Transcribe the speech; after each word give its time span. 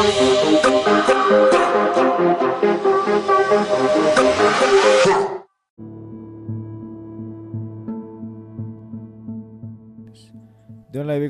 Don 0.00 0.08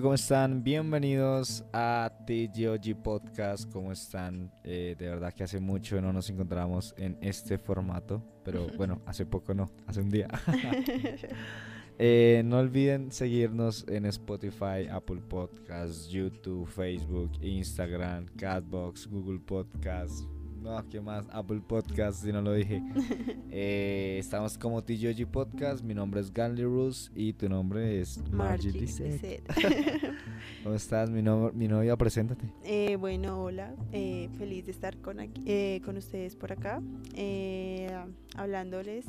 ¿cómo 0.00 0.14
están? 0.14 0.62
Bienvenidos 0.62 1.64
a 1.72 2.12
TGOG 2.24 3.02
Podcast. 3.02 3.68
¿Cómo 3.72 3.90
están? 3.90 4.52
Eh, 4.62 4.94
de 4.96 5.08
verdad 5.08 5.32
que 5.32 5.42
hace 5.42 5.58
mucho 5.58 6.00
no 6.00 6.12
nos 6.12 6.30
encontramos 6.30 6.94
en 6.96 7.18
este 7.20 7.58
formato, 7.58 8.22
pero 8.44 8.68
bueno, 8.76 9.02
hace 9.04 9.26
poco 9.26 9.52
no, 9.52 9.72
hace 9.88 10.00
un 10.00 10.10
día. 10.10 10.28
Eh, 12.02 12.40
no 12.46 12.56
olviden 12.56 13.12
seguirnos 13.12 13.84
en 13.86 14.06
Spotify, 14.06 14.88
Apple 14.90 15.20
Podcasts, 15.28 16.08
YouTube, 16.08 16.66
Facebook, 16.66 17.30
Instagram, 17.42 18.24
Catbox, 18.38 19.06
Google 19.06 19.38
Podcasts. 19.38 20.26
No, 20.62 20.84
¿qué 20.90 21.00
más? 21.00 21.26
Apple 21.32 21.60
Podcasts, 21.66 22.20
si 22.22 22.32
no 22.32 22.42
lo 22.42 22.52
dije. 22.52 22.82
Eh, 23.52 24.16
estamos 24.20 24.56
como 24.56 24.80
TGOG 24.84 25.26
Podcast. 25.28 25.82
Mi 25.82 25.92
nombre 25.92 26.20
es 26.20 26.32
Ganley 26.32 26.62
Rus 26.64 27.10
y 27.16 27.32
tu 27.32 27.48
nombre 27.48 28.00
es 28.00 28.22
Margie 28.30 28.70
Margie. 28.72 29.42
¿Cómo 30.62 30.76
estás, 30.76 31.10
mi, 31.10 31.20
no- 31.20 31.50
mi 31.52 31.66
novia? 31.66 31.96
Preséntate. 31.96 32.44
Eh, 32.62 32.94
bueno, 32.94 33.42
hola, 33.42 33.74
eh, 33.90 34.28
feliz 34.38 34.66
de 34.66 34.70
estar 34.70 34.96
con, 34.98 35.18
aquí- 35.18 35.42
eh, 35.46 35.80
con 35.84 35.96
ustedes 35.96 36.36
por 36.36 36.52
acá, 36.52 36.80
eh, 37.16 37.90
hablándoles 38.36 39.04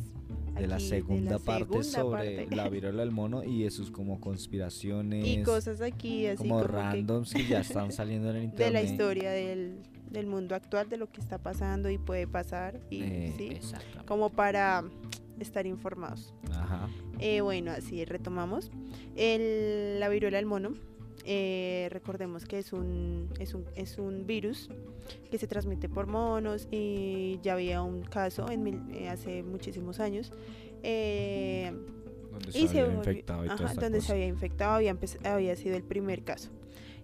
De 0.55 0.66
la 0.66 0.80
segunda 0.80 1.38
parte 1.38 1.66
segunda 1.66 1.84
sobre 1.84 2.38
parte. 2.41 2.55
la 2.55 2.68
viruela 2.68 3.02
del 3.04 3.12
mono 3.12 3.44
y 3.44 3.62
de 3.63 3.70
sus 3.70 3.91
como 3.91 4.20
conspiraciones. 4.20 5.27
y 5.27 5.44
cosas 5.44 5.82
aquí 5.82 6.26
así 6.26 6.38
como, 6.40 6.55
como 6.55 6.66
que 6.66 6.72
randoms 6.72 7.32
que, 7.32 7.46
ya 7.46 7.60
están 7.60 7.91
saliendo 7.91 8.32
en 8.32 8.38
el 8.38 8.44
internet. 8.46 8.68
de 8.68 8.74
la 8.74 8.82
historia 8.82 9.30
del, 9.30 9.76
del 10.11 10.27
mundo 10.27 10.55
actual, 10.55 10.89
de 10.89 10.97
lo 10.97 11.07
que 11.07 11.21
está 11.21 11.38
pasando 11.38 11.89
y 11.89 11.97
puede 11.97 12.27
pasar, 12.27 12.79
y, 12.89 13.01
Eh, 13.03 13.34
¿sí? 13.37 13.59
como 14.05 14.29
para 14.29 14.84
estar 15.40 15.65
informados. 15.65 16.34
Ajá. 16.51 16.87
Eh, 17.20 17.41
bueno, 17.41 17.71
así 17.71 18.03
retomamos. 18.05 18.70
El- 19.15 19.99
la 19.99 20.09
viruela 20.09 20.37
del 20.37 20.45
mono, 20.45 20.73
eh, 21.26 21.87
recordemos 21.91 22.45
que 22.45 22.59
es 22.59 22.73
un, 22.73 23.29
es, 23.40 23.53
un, 23.53 23.65
es 23.76 23.98
un 23.98 24.26
virus 24.27 24.70
que 25.29 25.37
se 25.37 25.48
transmite 25.48 25.87
por 25.90 26.07
monos 26.07 26.68
y 26.71 27.40
ya 27.41 27.53
había 27.53 27.81
un 27.81 28.01
caso 28.03 28.49
en 28.51 28.63
mil- 28.63 28.84
eh, 28.93 29.09
hace 29.09 29.43
muchísimos 29.43 29.99
años. 29.99 30.31
eh, 30.84 31.71
Donde 32.31 32.49
y 32.49 32.68
se 32.68 32.79
había 32.79 32.85
volvió- 32.85 32.98
infectado 33.12 33.41
había 34.13 34.25
infectado, 34.27 34.73
había, 34.73 34.93
empe- 34.96 35.25
había 35.27 35.55
sido 35.55 35.75
el 35.75 35.84
primer 35.84 36.23
caso. 36.23 36.49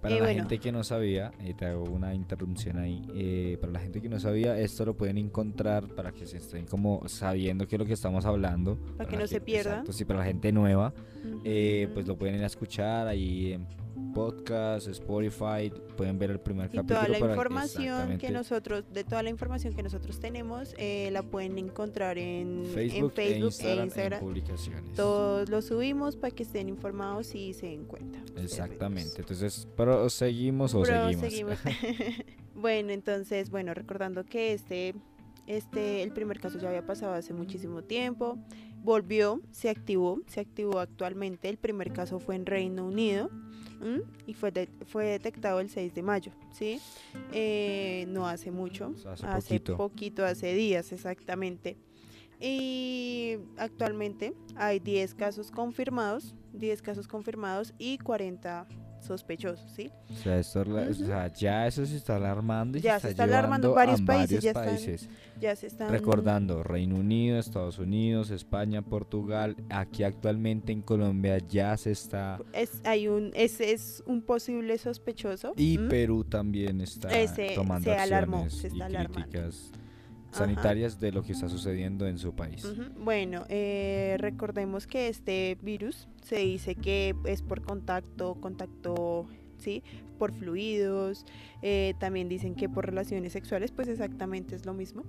Para 0.02 0.16
Eh, 0.16 0.20
la 0.20 0.26
bueno. 0.26 0.40
gente 0.42 0.60
que 0.60 0.72
no 0.72 0.84
sabía, 0.84 1.32
eh, 1.44 1.54
te 1.58 1.66
hago 1.66 1.84
una 1.86 2.14
interrupción 2.14 2.78
ahí. 2.78 3.02
eh, 3.16 3.58
para 3.60 3.74
la 3.74 3.80
gente 3.80 4.02
que 4.02 4.10
no 4.10 4.20
sabía, 4.20 4.60
esto 4.60 4.86
lo 4.86 4.96
pueden 4.96 5.18
encontrar 5.18 5.88
para 5.88 6.12
que 6.12 6.26
se 6.28 6.38
estén 6.38 6.66
como 6.66 7.02
sabiendo 7.08 7.68
qué 7.68 7.76
es 7.76 7.80
lo 7.80 7.86
que 7.86 7.94
estamos 7.94 8.26
hablando. 8.26 8.78
Para 8.98 9.10
que 9.10 9.18
no 9.18 9.26
se 9.28 9.42
pierdan. 9.42 9.74
Exacto, 9.74 9.94
sí, 9.94 10.06
para 10.06 10.20
la 10.20 10.26
gente 10.26 10.52
nueva, 10.52 10.94
eh, 11.44 11.90
pues 11.94 12.08
lo 12.08 12.16
pueden 12.18 12.36
ir 12.36 12.44
a 12.44 12.48
escuchar 12.48 13.08
ahí 13.08 13.54
en 13.54 13.66
podcast, 14.18 14.88
Spotify, 14.88 15.72
pueden 15.96 16.18
ver 16.18 16.32
el 16.32 16.40
primer 16.40 16.66
Y 16.74 16.78
capítulo. 16.78 17.00
toda 17.00 17.08
la 17.08 17.20
para- 17.20 17.34
información 17.34 18.18
que 18.18 18.32
nosotros, 18.32 18.84
de 18.92 19.04
toda 19.04 19.22
la 19.22 19.30
información 19.30 19.76
que 19.76 19.84
nosotros 19.84 20.20
tenemos, 20.20 20.74
eh, 20.80 21.10
la 21.12 21.22
pueden 21.22 21.58
encontrar 21.60 22.18
en 22.18 22.66
Facebook, 22.74 23.12
en 23.12 23.12
Facebook 23.12 23.14
e 23.20 23.38
Instagram, 23.38 23.80
e 23.80 23.84
Instagram. 23.86 24.20
en 24.20 24.26
publicaciones. 24.28 24.94
Todos 24.96 25.50
lo 25.50 25.62
subimos 25.62 26.16
para 26.16 26.34
que 26.34 26.42
estén 26.44 26.68
informados 26.68 27.36
y 27.36 27.54
se 27.54 27.68
den 27.68 27.86
cuenta. 27.86 28.20
Exactamente. 28.42 29.20
Entonces, 29.20 29.68
pero 29.78 30.10
seguimos 30.10 30.74
o 30.74 30.84
seguimos. 30.84 31.60
bueno, 32.56 32.92
entonces, 32.92 33.52
bueno, 33.52 33.74
recordando 33.76 34.24
que 34.26 34.54
este, 34.54 34.96
este, 35.48 36.04
el 36.04 36.12
primer 36.12 36.40
caso 36.40 36.60
ya 36.60 36.68
había 36.70 36.86
pasado 36.86 37.14
hace 37.14 37.34
muchísimo 37.34 37.82
tiempo, 37.84 38.38
volvió, 38.84 39.42
se 39.52 39.70
activó, 39.70 40.22
se 40.28 40.42
activó 40.42 40.80
actualmente. 40.80 41.50
El 41.50 41.58
primer 41.58 41.92
caso 41.94 42.20
fue 42.20 42.36
en 42.36 42.46
Reino 42.46 42.86
Unido 42.86 43.30
¿m? 43.82 44.02
y 44.28 44.34
fue, 44.34 44.52
de- 44.52 44.70
fue 44.86 45.06
detectado 45.06 45.60
el 45.60 45.70
6 45.70 45.94
de 45.96 46.04
mayo, 46.04 46.32
¿sí? 46.52 46.80
Eh, 47.34 48.06
no 48.10 48.28
hace 48.28 48.52
mucho, 48.52 48.90
O 48.90 48.98
sea, 48.98 49.14
hace 49.14 49.26
hace 49.26 49.48
poquito. 49.60 49.78
poquito, 49.78 50.26
hace 50.26 50.54
días 50.54 50.92
exactamente. 50.92 51.78
Y 52.40 53.38
actualmente 53.58 54.34
hay 54.56 54.80
10 54.80 55.16
casos 55.16 55.50
confirmados, 55.52 56.36
10 56.54 56.82
casos 56.82 57.08
confirmados 57.08 57.74
y 57.80 57.98
40 57.98 58.68
sospechosos, 59.08 59.72
¿sí? 59.76 59.90
O 60.12 60.16
sea, 60.24 60.38
esto 60.40 60.64
la- 60.66 60.82
o 60.82 60.92
Ujú. 60.92 60.94
sea, 61.06 61.28
ya 61.34 61.66
eso 61.68 61.86
se 61.86 61.96
está 61.98 62.18
alarmando 62.18 62.78
y 62.78 62.82
Ya 62.82 62.96
se 63.00 63.08
se 63.08 63.12
está, 63.12 63.24
está 63.26 63.38
alarmando, 63.38 63.74
varios 63.74 64.02
a 64.02 64.06
países 64.06 64.30
varios 64.30 64.44
ya 64.44 64.50
están- 64.52 64.66
países. 64.66 65.10
Ya 65.40 65.56
se 65.56 65.68
están 65.68 65.90
Recordando, 65.92 66.64
Reino 66.64 66.96
Unido, 66.96 67.38
Estados 67.40 67.78
Unidos, 67.80 68.32
España, 68.32 68.82
Portugal. 68.82 69.56
Aquí 69.70 70.04
actualmente 70.04 70.72
en 70.72 70.82
Colombia 70.82 71.38
ya 71.48 71.78
se 71.78 71.92
está... 71.92 72.40
es 72.54 72.82
hay 72.84 73.08
un 73.08 73.32
ese 73.36 73.72
es 73.72 74.04
un 74.08 74.22
posible 74.24 74.78
sospechoso 74.80 75.54
Y 75.56 75.76
¿m? 75.76 75.90
Perú 75.90 76.24
también 76.24 76.82
está 76.82 77.10
Ese 77.10 77.52
tomando 77.56 77.86
se 77.92 77.96
alarmó, 77.98 78.38
acciones 78.44 78.62
se 78.62 78.68
está 78.68 78.78
y 78.78 78.82
alarmando. 78.96 79.28
Ajá. 80.38 80.46
sanitarias 80.46 81.00
de 81.00 81.12
lo 81.12 81.24
que 81.24 81.34
está 81.34 81.50
sucediendo 81.50 82.08
en 82.08 82.18
su 82.18 82.34
país. 82.34 82.66
Bueno, 82.98 83.46
eh, 83.50 84.16
recordemos 84.20 84.88
que 84.88 85.08
este 85.08 85.58
virus 85.62 86.08
se 86.24 86.38
dice 86.38 86.76
que 86.76 87.16
es 87.26 87.42
por 87.42 87.62
contacto, 87.62 88.36
contacto, 88.36 89.28
¿sí? 89.58 89.84
Por 90.18 90.32
fluidos, 90.34 91.26
eh, 91.62 91.94
también 92.00 92.28
dicen 92.28 92.56
que 92.56 92.70
por 92.70 92.86
relaciones 92.86 93.34
sexuales, 93.34 93.72
pues 93.72 93.88
exactamente 93.88 94.56
es 94.56 94.66
lo 94.66 94.74
mismo. 94.74 95.04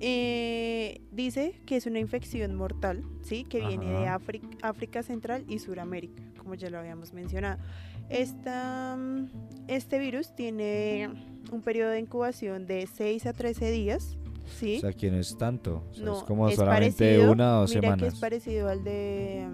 Eh, 0.00 1.00
dice 1.12 1.54
que 1.66 1.76
es 1.76 1.86
una 1.86 1.98
infección 1.98 2.54
mortal, 2.54 3.04
¿sí? 3.22 3.44
Que 3.44 3.60
viene 3.60 3.86
de. 3.86 4.08
África, 4.08 4.48
África 4.62 5.02
Central 5.02 5.44
y 5.48 5.58
Suramérica, 5.60 6.22
como 6.36 6.54
ya 6.54 6.70
lo 6.70 6.78
habíamos 6.78 7.12
mencionado. 7.12 7.62
Esta, 8.08 8.96
mm, 8.96 9.28
este 9.68 9.98
virus 10.00 10.34
tiene 10.34 11.10
un 11.52 11.62
periodo 11.62 11.90
de 11.90 12.00
incubación 12.00 12.66
de 12.66 12.88
6 12.88 13.26
a 13.26 13.32
13 13.32 13.70
días, 13.70 14.16
¿sí? 14.50 14.76
O 14.78 14.80
sea, 14.80 14.92
que 14.92 15.10
no 15.10 15.18
es 15.18 15.36
tanto. 15.38 15.82
o 15.90 15.94
sea, 15.94 16.04
No, 16.04 16.18
es 16.18 16.22
como 16.24 16.48
es 16.48 16.56
solamente 16.56 17.04
parecido, 17.04 17.32
una 17.32 17.58
o 17.58 17.60
dos 17.62 17.70
mira 17.70 17.80
semanas. 17.82 18.00
que 18.02 18.08
es 18.14 18.20
parecido 18.20 18.68
al 18.68 18.84
de 18.84 19.46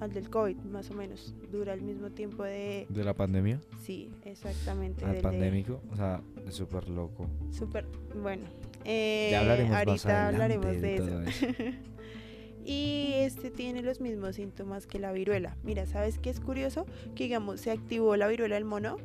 al 0.00 0.12
del 0.12 0.28
COVID, 0.28 0.56
más 0.70 0.90
o 0.90 0.94
menos. 0.94 1.34
Dura 1.52 1.72
el 1.72 1.82
mismo 1.82 2.10
tiempo 2.10 2.42
de 2.42 2.86
¿De 2.88 3.04
la 3.04 3.14
pandemia? 3.14 3.60
sí, 3.82 4.10
exactamente. 4.24 5.04
Al 5.04 5.14
de- 5.16 5.20
pandémico. 5.20 5.80
O 5.92 5.96
sea, 5.96 6.20
es 6.46 6.54
súper 6.54 6.88
loco. 6.88 7.28
Súper, 7.50 7.86
bueno. 8.20 8.42
eh, 8.84 9.28
Ya 9.30 9.40
hablaremos 9.40 9.76
ahorita 9.76 10.28
hablaremos 10.28 10.66
de 10.66 10.80
de, 10.80 10.96
todo 10.98 11.22
eso. 11.22 11.46
y 12.66 13.12
este 13.16 13.50
tiene 13.50 13.82
los 13.82 14.00
mismos 14.00 14.36
síntomas 14.36 14.86
que 14.86 14.98
la 14.98 15.12
viruela. 15.12 15.56
Mira, 15.62 15.86
¿sabes 15.86 16.18
qué 16.18 16.30
es 16.30 16.40
curioso? 16.40 16.86
Que 17.14 17.24
digamos, 17.24 17.60
se 17.60 17.70
activó 17.70 18.16
la 18.16 18.26
viruela 18.26 18.54
del 18.56 18.64
mono 18.64 18.96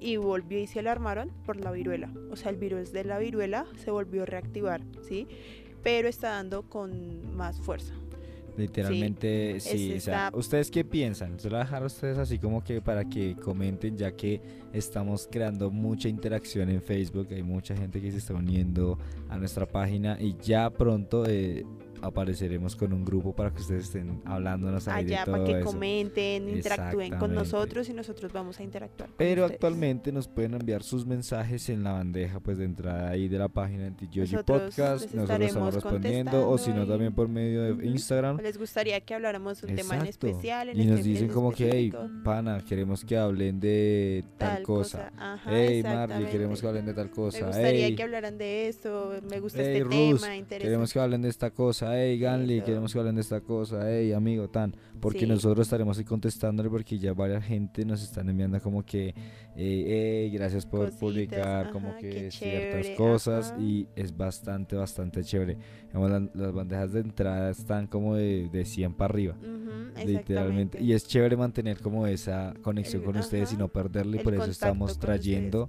y 0.00 0.16
volvió 0.16 0.58
y 0.58 0.66
se 0.66 0.80
alarmaron 0.80 1.30
por 1.44 1.56
la 1.56 1.70
viruela. 1.70 2.10
O 2.30 2.36
sea, 2.36 2.50
el 2.50 2.56
virus 2.56 2.92
de 2.92 3.04
la 3.04 3.18
viruela 3.18 3.66
se 3.76 3.90
volvió 3.90 4.22
a 4.22 4.26
reactivar, 4.26 4.82
¿sí? 5.06 5.28
Pero 5.82 6.08
está 6.08 6.30
dando 6.30 6.62
con 6.62 7.36
más 7.36 7.60
fuerza. 7.60 7.94
Literalmente, 8.56 9.60
sí. 9.60 9.94
o 9.96 10.00
sea, 10.00 10.30
¿ustedes 10.34 10.70
qué 10.70 10.84
piensan? 10.84 11.38
Se 11.38 11.48
lo 11.48 11.56
voy 11.56 11.62
a 11.62 11.64
dejar 11.64 11.82
a 11.82 11.86
ustedes 11.86 12.18
así 12.18 12.38
como 12.38 12.62
que 12.62 12.82
para 12.82 13.04
que 13.04 13.34
comenten, 13.36 13.96
ya 13.96 14.12
que 14.12 14.40
estamos 14.72 15.28
creando 15.30 15.70
mucha 15.70 16.08
interacción 16.08 16.68
en 16.68 16.82
Facebook. 16.82 17.28
Hay 17.30 17.42
mucha 17.42 17.76
gente 17.76 18.00
que 18.00 18.10
se 18.10 18.18
está 18.18 18.34
uniendo 18.34 18.98
a 19.28 19.38
nuestra 19.38 19.66
página 19.66 20.18
y 20.20 20.36
ya 20.42 20.68
pronto 20.68 21.24
eh, 21.26 21.64
apareceremos 22.02 22.76
con 22.76 22.92
un 22.92 23.04
grupo 23.04 23.34
para 23.34 23.50
que 23.52 23.60
ustedes 23.60 23.84
estén 23.84 24.20
hablándonos 24.24 24.86
ahí 24.88 25.04
de 25.04 25.14
allá 25.16 25.24
todo 25.24 25.34
para 25.36 25.44
que 25.46 25.60
eso. 25.60 25.64
comenten, 25.64 26.48
interactúen 26.48 27.16
con 27.18 27.34
nosotros 27.34 27.88
y 27.88 27.92
nosotros 27.92 28.32
vamos 28.32 28.58
a 28.60 28.62
interactuar. 28.62 29.10
Pero 29.16 29.44
actualmente 29.44 30.12
nos 30.12 30.28
pueden 30.28 30.54
enviar 30.54 30.82
sus 30.82 31.06
mensajes 31.06 31.68
en 31.68 31.82
la 31.84 31.92
bandeja 31.92 32.40
pues 32.40 32.58
de 32.58 32.64
entrada 32.64 33.10
ahí 33.10 33.28
de 33.28 33.38
la 33.38 33.48
página 33.48 33.84
de 33.84 33.90
Nosotros 34.14 34.62
Podcast. 34.62 35.04
les 35.04 35.14
Nosotros 35.14 35.40
estamos 35.48 35.74
respondiendo 35.74 36.48
o 36.48 36.58
si 36.58 36.70
no 36.72 36.86
también 36.86 37.12
por 37.14 37.28
medio 37.28 37.74
de. 37.74 37.86
Instagram. 37.86 38.38
¿Les 38.40 38.58
gustaría 38.58 39.00
que 39.00 39.14
habláramos 39.14 39.62
un 39.62 39.74
tema 39.74 39.96
en 39.96 40.06
especial? 40.06 40.68
En 40.70 40.80
y 40.80 40.84
nos 40.86 40.98
este- 40.98 41.08
dicen 41.08 41.26
en 41.26 41.32
como 41.32 41.52
que, 41.52 41.70
hey, 41.70 41.92
pana, 42.24 42.58
queremos 42.66 43.04
que 43.04 43.16
hablen 43.16 43.60
de 43.60 44.24
tal, 44.38 44.62
cosa. 44.62 45.12
Ajá, 45.16 45.50
Hey, 45.50 45.82
Marley, 45.82 46.26
queremos 46.26 46.60
que 46.60 46.66
hablen 46.66 46.86
de 46.86 46.94
tal 46.94 47.10
cosa. 47.10 47.38
Me 47.40 47.46
gustaría 47.46 47.86
Hey, 47.86 47.96
que 47.96 48.02
hablaran 48.02 48.38
de 48.38 48.68
esto, 48.68 49.12
me 49.28 49.40
gusta 49.40 49.58
Hey, 49.62 49.78
este 49.78 49.84
Rus, 49.84 50.22
tema, 50.22 50.46
queremos 50.48 50.92
que 50.92 51.00
hablen 51.00 51.22
de 51.22 51.28
esta 51.28 51.50
cosa. 51.50 51.89
Hey 51.94 52.18
Ganley, 52.18 52.58
Eso. 52.58 52.66
queremos 52.66 52.92
que 52.92 52.98
hablen 52.98 53.14
de 53.14 53.20
esta 53.20 53.40
cosa, 53.40 53.80
hey 53.90 54.12
amigo, 54.12 54.48
tan, 54.48 54.74
porque 55.00 55.20
Sí. 55.20 55.26
nosotros 55.26 55.66
estaremos 55.66 55.98
ahí 55.98 56.04
contestándole 56.04 56.68
porque 56.70 56.98
ya 56.98 57.12
varias 57.14 57.44
gente 57.44 57.84
nos 57.84 58.02
están 58.02 58.28
enviando 58.28 58.60
como 58.60 58.84
que, 58.84 59.08
eh, 59.08 59.14
hey, 59.56 60.30
gracias 60.30 60.66
por 60.66 60.80
Cositas, 60.86 61.00
publicar 61.00 61.70
como 61.72 61.96
que 61.96 62.30
ciertas 62.30 62.82
chévere, 62.82 62.94
cosas 62.96 63.50
ajá. 63.52 63.60
y 63.60 63.88
es 63.96 64.16
bastante, 64.16 64.76
bastante 64.76 65.22
chévere. 65.24 65.56
Las 65.92 66.52
bandejas 66.52 66.92
de 66.92 67.00
entrada 67.00 67.50
están 67.50 67.86
como 67.86 68.14
de, 68.14 68.48
de 68.52 68.64
100 68.64 68.94
para 68.94 69.12
arriba. 69.12 69.36
Literalmente. 70.06 70.80
Y 70.82 70.92
es 70.92 71.06
chévere 71.06 71.36
mantener 71.36 71.80
como 71.80 72.06
esa 72.06 72.54
conexión 72.62 73.02
El- 73.02 73.06
con 73.06 73.16
ustedes 73.16 73.52
y 73.52 73.56
no 73.56 73.68
perderle. 73.68 74.18
Y 74.20 74.24
por 74.24 74.34
eso 74.34 74.44
estamos 74.44 74.98
trayendo 74.98 75.68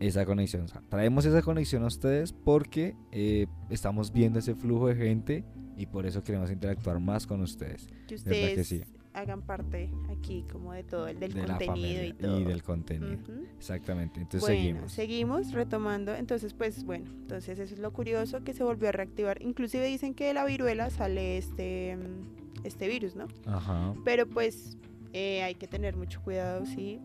esa 0.00 0.24
conexión. 0.26 0.64
O 0.64 0.68
sea, 0.68 0.82
traemos 0.88 1.24
esa 1.24 1.42
conexión 1.42 1.82
a 1.82 1.86
ustedes 1.86 2.32
porque 2.32 2.94
eh, 3.12 3.46
estamos 3.70 4.12
viendo 4.12 4.38
ese 4.38 4.54
flujo 4.54 4.88
de 4.88 4.96
gente 4.96 5.44
y 5.76 5.86
por 5.86 6.06
eso 6.06 6.22
queremos 6.22 6.50
interactuar 6.50 7.00
más 7.00 7.26
con 7.26 7.40
ustedes. 7.40 7.86
que 8.06 8.16
¿Verdad 8.16 8.30
que 8.32 8.46
ustedes 8.46 8.68
sí? 8.68 8.84
hagan 9.14 9.42
parte 9.42 9.90
aquí 10.10 10.44
como 10.50 10.72
de 10.72 10.82
todo 10.82 11.06
el 11.06 11.20
del 11.20 11.32
de 11.32 11.46
contenido 11.46 12.04
y 12.04 12.12
todo. 12.12 12.40
del 12.40 12.62
contenido. 12.62 13.16
Exactamente. 13.56 14.20
Entonces 14.20 14.40
bueno, 14.40 14.60
seguimos. 14.60 14.92
seguimos 14.92 15.52
retomando. 15.52 16.14
Entonces, 16.14 16.52
pues 16.52 16.84
bueno, 16.84 17.06
entonces 17.06 17.58
eso 17.58 17.74
es 17.74 17.80
lo 17.80 17.92
curioso 17.92 18.42
que 18.42 18.52
se 18.52 18.64
volvió 18.64 18.88
a 18.88 18.92
reactivar. 18.92 19.40
Inclusive 19.40 19.86
dicen 19.86 20.14
que 20.14 20.26
de 20.26 20.34
la 20.34 20.44
viruela 20.44 20.90
sale 20.90 21.38
este, 21.38 21.96
mm, 21.96 22.66
este 22.66 22.88
virus, 22.88 23.14
¿no? 23.14 23.28
Ajá. 23.46 23.94
Pero 24.04 24.28
pues 24.28 24.76
eh, 25.12 25.42
hay 25.44 25.54
que 25.54 25.68
tener 25.68 25.96
mucho 25.96 26.20
cuidado, 26.20 26.66
sí. 26.66 27.00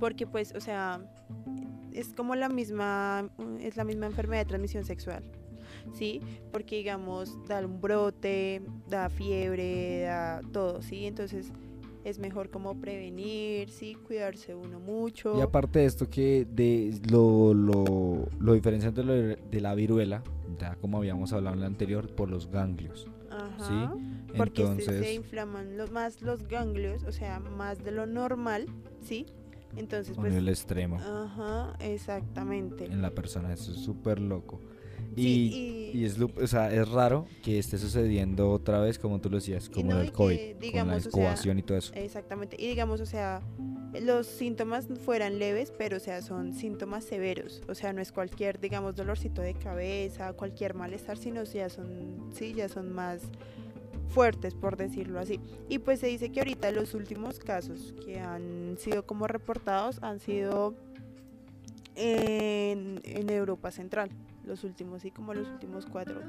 Porque 0.00 0.26
pues, 0.26 0.52
o 0.56 0.60
sea, 0.60 1.00
es 1.92 2.12
como 2.14 2.34
la 2.34 2.48
misma, 2.48 3.30
es 3.60 3.76
la 3.76 3.84
misma 3.84 4.06
enfermedad 4.06 4.40
de 4.40 4.46
transmisión 4.46 4.84
sexual. 4.84 5.22
¿Sí? 5.92 6.20
Porque 6.52 6.76
digamos, 6.76 7.38
da 7.46 7.64
un 7.64 7.80
brote, 7.80 8.62
da 8.88 9.08
fiebre, 9.08 10.02
da 10.02 10.40
todo, 10.52 10.82
¿sí? 10.82 11.06
Entonces 11.06 11.52
es 12.04 12.18
mejor 12.18 12.50
como 12.50 12.74
prevenir, 12.80 13.70
¿sí? 13.70 13.94
Cuidarse 13.94 14.54
uno 14.54 14.80
mucho. 14.80 15.38
Y 15.38 15.40
aparte 15.40 15.78
de 15.80 15.84
esto 15.86 16.08
que 16.10 16.46
de 16.50 16.98
lo, 17.10 17.54
lo, 17.54 18.26
lo 18.40 18.52
diferenciante 18.54 19.02
de, 19.02 19.06
lo- 19.06 19.36
de 19.50 19.60
la 19.60 19.74
viruela, 19.74 20.22
ya 20.58 20.74
como 20.76 20.98
habíamos 20.98 21.32
hablado 21.32 21.54
en 21.54 21.60
la 21.60 21.66
anterior, 21.66 22.12
por 22.14 22.28
los 22.28 22.48
ganglios. 22.50 23.06
Ajá. 23.30 23.94
Porque 24.36 24.62
se- 24.62 24.68
Entonces, 24.70 25.04
se 25.06 25.14
inflaman 25.14 25.76
más 25.92 26.22
los 26.22 26.48
ganglios, 26.48 27.04
o 27.04 27.12
sea, 27.12 27.38
más 27.38 27.84
de 27.84 27.92
lo 27.92 28.06
normal, 28.06 28.66
¿sí? 29.02 29.26
Entonces, 29.76 30.16
pues... 30.16 30.30
nivel 30.32 30.48
extremo 30.48 30.96
Ajá, 30.98 31.74
exactamente. 31.80 32.84
en 32.86 33.00
la 33.00 33.10
persona, 33.10 33.52
eso 33.52 33.72
es 33.72 33.78
súper 33.78 34.20
loco. 34.20 34.60
Y, 35.16 35.22
Sí, 35.22 35.90
y 35.94 36.04
es, 36.04 36.18
o 36.18 36.46
sea, 36.46 36.72
es 36.72 36.88
raro 36.88 37.26
que 37.42 37.58
esté 37.58 37.78
sucediendo 37.78 38.50
otra 38.50 38.80
vez, 38.80 38.98
como 38.98 39.20
tú 39.20 39.28
lo 39.28 39.36
decías, 39.36 39.68
como 39.68 39.92
no, 39.92 40.00
el 40.00 40.12
COVID, 40.12 40.36
que, 40.36 40.72
con 40.72 40.88
la 40.88 40.96
o 40.96 41.00
sea, 41.00 41.08
incubación 41.08 41.58
y 41.58 41.62
todo 41.62 41.78
eso. 41.78 41.92
Exactamente. 41.94 42.56
Y 42.58 42.66
digamos, 42.68 43.00
o 43.00 43.06
sea, 43.06 43.42
los 44.00 44.26
síntomas 44.26 44.86
fueran 45.04 45.38
leves, 45.38 45.72
pero 45.76 45.98
o 45.98 46.00
sea, 46.00 46.22
son 46.22 46.54
síntomas 46.54 47.04
severos. 47.04 47.62
O 47.68 47.74
sea, 47.74 47.92
no 47.92 48.00
es 48.00 48.10
cualquier, 48.10 48.58
digamos, 48.58 48.96
dolorcito 48.96 49.42
de 49.42 49.54
cabeza, 49.54 50.32
cualquier 50.32 50.74
malestar, 50.74 51.18
sino 51.18 51.44
ya 51.44 51.68
son, 51.68 52.30
sí, 52.32 52.54
ya 52.54 52.68
son 52.68 52.92
más 52.92 53.22
fuertes, 54.08 54.54
por 54.54 54.76
decirlo 54.76 55.20
así. 55.20 55.40
Y 55.68 55.78
pues 55.78 56.00
se 56.00 56.06
dice 56.06 56.30
que 56.30 56.40
ahorita 56.40 56.70
los 56.70 56.94
últimos 56.94 57.38
casos 57.38 57.94
que 58.04 58.20
han 58.20 58.76
sido 58.78 59.04
como 59.04 59.26
reportados 59.26 60.02
han 60.02 60.20
sido 60.20 60.74
en, 61.94 63.00
en 63.04 63.30
Europa 63.30 63.70
Central, 63.70 64.10
los 64.44 64.64
últimos, 64.64 65.02
sí, 65.02 65.10
como 65.10 65.34
los 65.34 65.48
últimos 65.48 65.86
cuatro. 65.86 66.20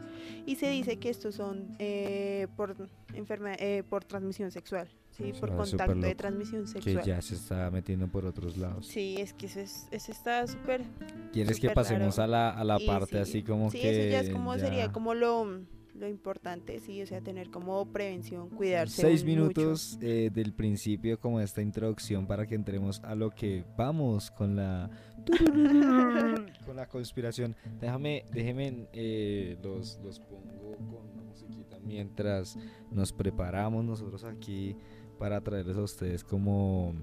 Y 0.45 0.55
se 0.55 0.69
dice 0.69 0.97
que 0.97 1.09
estos 1.09 1.35
son 1.35 1.75
eh, 1.79 2.47
por 2.55 2.75
enfermedad, 3.13 3.57
eh, 3.59 3.83
por 3.87 4.03
transmisión 4.03 4.51
sexual, 4.51 4.89
sí, 5.11 5.33
por 5.39 5.55
contacto 5.55 5.95
de 5.95 6.15
transmisión 6.15 6.63
que 6.63 6.81
sexual. 6.81 7.05
ya 7.05 7.21
se 7.21 7.35
está 7.35 7.69
metiendo 7.71 8.07
por 8.07 8.25
otros 8.25 8.57
lados. 8.57 8.87
Sí, 8.87 9.15
es 9.19 9.33
que 9.33 9.47
eso, 9.47 9.59
es, 9.59 9.87
eso 9.91 10.11
está 10.11 10.45
súper... 10.47 10.83
¿Quieres 11.31 11.59
que 11.59 11.69
pasemos 11.69 12.17
raro. 12.17 12.23
a 12.23 12.27
la, 12.35 12.49
a 12.49 12.63
la 12.63 12.79
parte 12.79 13.15
sí, 13.25 13.29
así 13.31 13.43
como 13.43 13.71
sí, 13.71 13.79
que 13.79 13.89
eso 13.91 14.11
ya 14.11 14.19
es 14.21 14.29
como 14.29 14.57
sería 14.57 14.91
como 14.91 15.13
lo, 15.13 15.61
lo 16.03 16.09
importante, 16.09 16.79
sí, 16.79 17.01
o 17.01 17.07
sea, 17.07 17.21
tener 17.21 17.49
como 17.49 17.85
prevención, 17.85 18.49
cuidarse. 18.49 19.01
Seis 19.01 19.23
minutos 19.23 19.97
eh, 20.01 20.29
del 20.33 20.53
principio 20.53 21.17
como 21.17 21.39
esta 21.39 21.61
introducción 21.61 22.27
para 22.27 22.45
que 22.45 22.55
entremos 22.55 23.01
a 23.05 23.15
lo 23.15 23.31
que 23.31 23.63
vamos 23.77 24.29
con 24.29 24.57
la 24.57 24.89
con 26.65 26.75
la 26.75 26.87
conspiración. 26.87 27.55
Déjame, 27.79 28.25
déjeme 28.33 28.87
eh, 28.91 29.57
los, 29.63 29.97
los 30.03 30.19
pongo 30.19 30.75
con 30.75 31.09
una 31.13 31.23
musiquita 31.23 31.79
mientras 31.79 32.57
nos 32.91 33.13
preparamos 33.13 33.85
nosotros 33.85 34.25
aquí 34.25 34.75
para 35.17 35.39
traerles 35.39 35.77
a 35.77 35.83
ustedes 35.83 36.21
como 36.21 36.93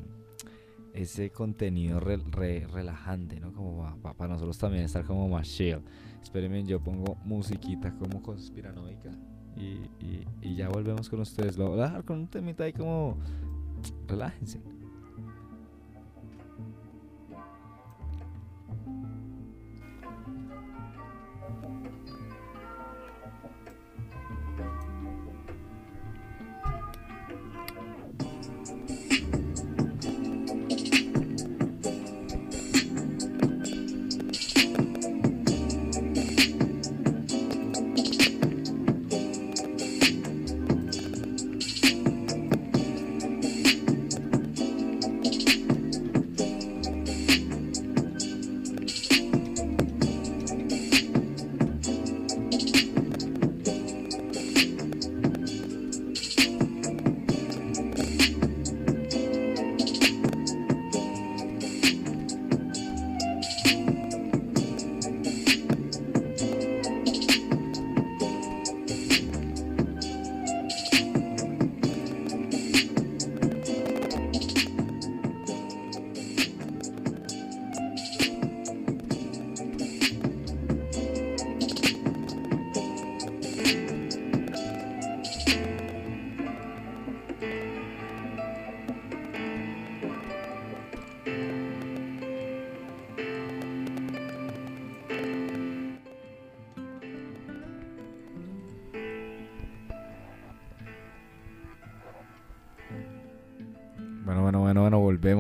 ese 1.02 1.31
contenido 1.31 2.00
re- 2.00 2.19
re- 2.31 2.67
relajante, 2.67 3.41
¿no? 3.41 3.52
Como 3.52 3.97
pa- 4.02 4.14
para 4.14 4.32
nosotros 4.35 4.58
también 4.58 4.85
estar 4.85 5.05
como 5.05 5.29
más 5.29 5.49
chill. 5.49 5.79
Espérenme, 6.23 6.64
yo 6.64 6.81
pongo 6.81 7.17
musiquita 7.25 7.93
como 7.97 8.23
conspiranoica 8.23 9.11
y, 9.56 9.81
y, 10.05 10.26
y 10.43 10.55
ya 10.56 10.69
volvemos 10.69 11.08
con 11.08 11.20
ustedes. 11.20 11.56
Lo 11.56 11.70
voy 11.70 11.81
a 11.81 11.85
dejar 11.85 12.05
con 12.05 12.19
un 12.20 12.29
temita 12.29 12.64
ahí 12.64 12.73
como 12.73 13.17
relájense. 14.08 14.61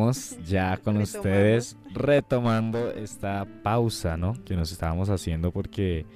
Volvemos 0.00 0.38
ya 0.46 0.76
con 0.76 0.96
Retomamos. 0.96 1.14
ustedes 1.14 1.76
retomando 1.92 2.90
esta 2.90 3.46
pausa, 3.62 4.16
¿no? 4.16 4.32
Que 4.44 4.56
nos 4.56 4.72
estábamos 4.72 5.08
haciendo 5.10 5.52
porque, 5.52 6.06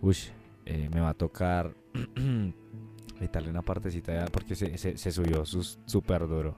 uy, 0.00 0.16
eh, 0.66 0.88
me 0.92 1.00
va 1.00 1.10
a 1.10 1.14
tocar 1.14 1.74
editarle 3.20 3.50
una 3.50 3.62
partecita 3.62 4.26
porque 4.32 4.54
se, 4.54 4.76
se, 4.78 4.96
se 4.96 5.12
subió 5.12 5.44
súper 5.44 6.26
duro. 6.28 6.56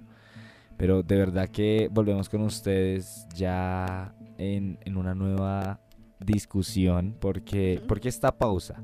Pero 0.77 1.03
de 1.03 1.17
verdad 1.17 1.49
que 1.49 1.89
volvemos 1.93 2.29
con 2.29 2.43
ustedes 2.43 3.27
ya 3.35 4.15
en, 4.39 4.79
en 4.85 4.97
una 4.97 5.15
nueva 5.15 5.81
discusión 6.19 7.17
porque, 7.21 7.81
porque 7.87 8.09
esta 8.09 8.37
pausa. 8.37 8.83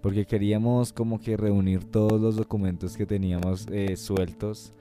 Porque 0.00 0.26
queríamos 0.26 0.92
como 0.92 1.20
que 1.20 1.36
reunir 1.36 1.84
todos 1.84 2.20
los 2.20 2.34
documentos 2.34 2.96
que 2.96 3.06
teníamos 3.06 3.66
eh, 3.70 3.96
sueltos 3.96 4.72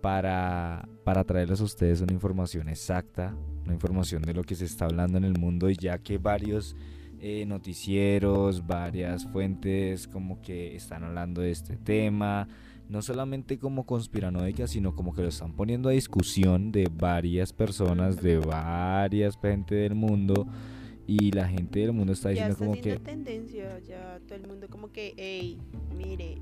para, 0.00 0.88
para 1.04 1.24
traerles 1.24 1.60
a 1.60 1.64
ustedes 1.64 2.00
una 2.00 2.12
información 2.12 2.68
exacta, 2.68 3.36
una 3.64 3.74
información 3.74 4.22
de 4.22 4.34
lo 4.34 4.42
que 4.42 4.54
se 4.54 4.64
está 4.64 4.86
hablando 4.86 5.18
en 5.18 5.24
el 5.24 5.38
mundo 5.38 5.70
y 5.70 5.76
ya 5.76 5.98
que 5.98 6.18
varios 6.18 6.76
eh, 7.20 7.44
noticieros, 7.44 8.66
varias 8.66 9.26
fuentes 9.26 10.08
como 10.08 10.40
que 10.40 10.74
están 10.74 11.04
hablando 11.04 11.42
de 11.42 11.50
este 11.50 11.76
tema. 11.76 12.48
No 12.88 13.02
solamente 13.02 13.58
como 13.58 13.86
conspiranoica, 13.86 14.66
sino 14.66 14.96
como 14.96 15.14
que 15.14 15.22
lo 15.22 15.28
están 15.28 15.52
poniendo 15.52 15.90
a 15.90 15.92
discusión 15.92 16.72
de 16.72 16.88
varias 16.90 17.52
personas, 17.52 18.20
de 18.20 18.38
varias 18.38 19.38
gente 19.40 19.74
del 19.76 19.94
mundo. 19.94 20.48
Y 21.06 21.30
la 21.32 21.46
gente 21.46 21.80
del 21.80 21.92
mundo 21.92 22.12
está 22.12 22.30
diciendo 22.30 22.56
como 22.56 22.72
que... 22.72 22.98
tendencia, 22.98 23.78
ya 23.80 24.18
todo 24.26 24.36
el 24.36 24.46
mundo 24.46 24.68
como 24.68 24.90
que, 24.90 25.12
hey, 25.16 25.58
mire, 25.96 26.38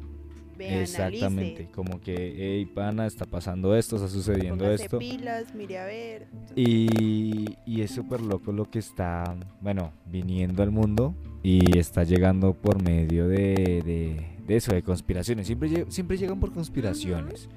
Exactamente, 0.61 1.69
como 1.75 2.01
que, 2.01 2.35
hey, 2.37 2.67
pana, 2.67 3.07
está 3.07 3.25
pasando 3.25 3.75
esto, 3.77 3.97
está 3.97 4.09
sucediendo 4.09 4.65
Póngase 4.65 4.85
esto. 4.85 4.99
pilas, 4.99 5.55
mire 5.55 5.79
a 5.79 5.85
ver. 5.85 6.27
Y, 6.57 7.57
y 7.67 7.83
es 7.83 7.91
súper 7.91 8.21
loco 8.21 8.53
lo 8.53 8.65
que 8.71 8.79
está, 8.79 9.37
bueno, 9.61 9.93
viniendo 10.07 10.63
al 10.63 10.71
mundo 10.71 11.15
y 11.43 11.79
está 11.79 12.05
llegando 12.05 12.55
por 12.55 12.83
medio 12.83 13.29
de, 13.29 13.83
de, 13.85 14.27
de 14.47 14.57
eso, 14.57 14.73
de 14.75 14.83
conspiraciones. 14.83 15.47
Siempre, 15.47 15.87
siempre 15.89 16.17
llegan 16.17 16.41
por 16.41 16.53
conspiraciones. 16.53 17.49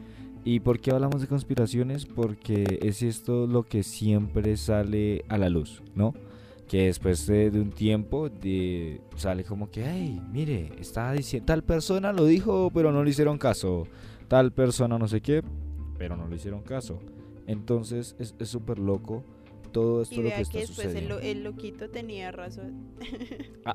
¿Y 0.44 0.60
por 0.62 0.80
qué 0.80 0.92
hablamos 0.92 1.22
de 1.22 1.28
conspiraciones? 1.28 2.06
Porque 2.08 2.80
es 2.82 3.04
esto 3.04 3.46
lo 3.46 3.64
que 3.64 3.84
siempre 3.84 4.58
sale 4.58 5.24
a 5.30 5.38
la 5.38 5.50
luz, 5.50 5.84
¿no? 5.94 6.14
Que 6.72 6.86
después 6.86 7.28
de, 7.28 7.52
de 7.52 7.60
un 7.60 7.70
tiempo 7.72 8.30
de, 8.30 9.02
sale 9.18 9.44
como 9.44 9.70
que, 9.70 9.84
hey, 9.86 10.22
mire, 10.32 10.72
está 10.80 11.12
diciendo, 11.12 11.46
tal 11.48 11.66
persona 11.66 12.14
lo 12.14 12.24
dijo, 12.24 12.72
pero 12.74 12.94
no 12.94 13.04
le 13.04 13.10
hicieron 13.10 13.38
caso. 13.38 13.88
Tal 14.30 14.54
persona 14.54 14.98
no 14.98 15.10
sé 15.10 15.20
qué, 15.20 15.44
pero 15.98 16.16
no 16.16 16.30
le 16.30 16.38
hicieron 16.38 16.62
caso. 16.62 17.00
Entonces 17.46 18.16
es 18.20 18.34
súper 18.48 18.80
loco 18.80 19.26
todo 19.74 20.02
esto 20.02 20.16
Y 20.16 20.24
lo 20.24 20.30
que 20.30 20.42
está 20.42 20.60
después 20.60 20.80
el, 20.80 20.86
sucediendo. 20.86 21.16
lo- 21.16 21.20
el 21.22 21.44
loquito 21.44 21.90
tenía 21.90 22.32
razón. 22.32 22.88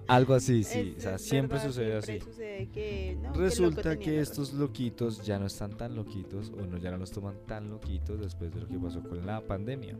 Algo 0.06 0.32
así, 0.34 0.64
sí. 0.64 0.94
Es- 0.96 0.98
o 0.98 1.00
sea, 1.00 1.18
siempre 1.18 1.58
verdad, 1.58 1.70
sucede 1.72 2.02
siempre 2.02 2.16
así. 2.16 2.30
sucede 2.30 2.68
que, 2.68 3.18
no, 3.22 3.32
Resulta 3.34 3.98
que 3.98 4.20
estos 4.20 4.48
razón. 4.48 4.60
loquitos 4.60 5.22
ya 5.24 5.38
no 5.38 5.44
están 5.46 5.76
tan 5.76 5.94
loquitos 5.94 6.50
o 6.56 6.64
no, 6.66 6.78
ya 6.78 6.90
no 6.92 6.96
los 6.98 7.10
toman 7.12 7.34
tan 7.46 7.68
loquitos 7.68 8.20
después 8.20 8.54
de 8.54 8.60
lo 8.60 8.68
que 8.68 8.78
pasó 8.78 9.02
con 9.02 9.24
la 9.26 9.40
pandemia 9.42 9.96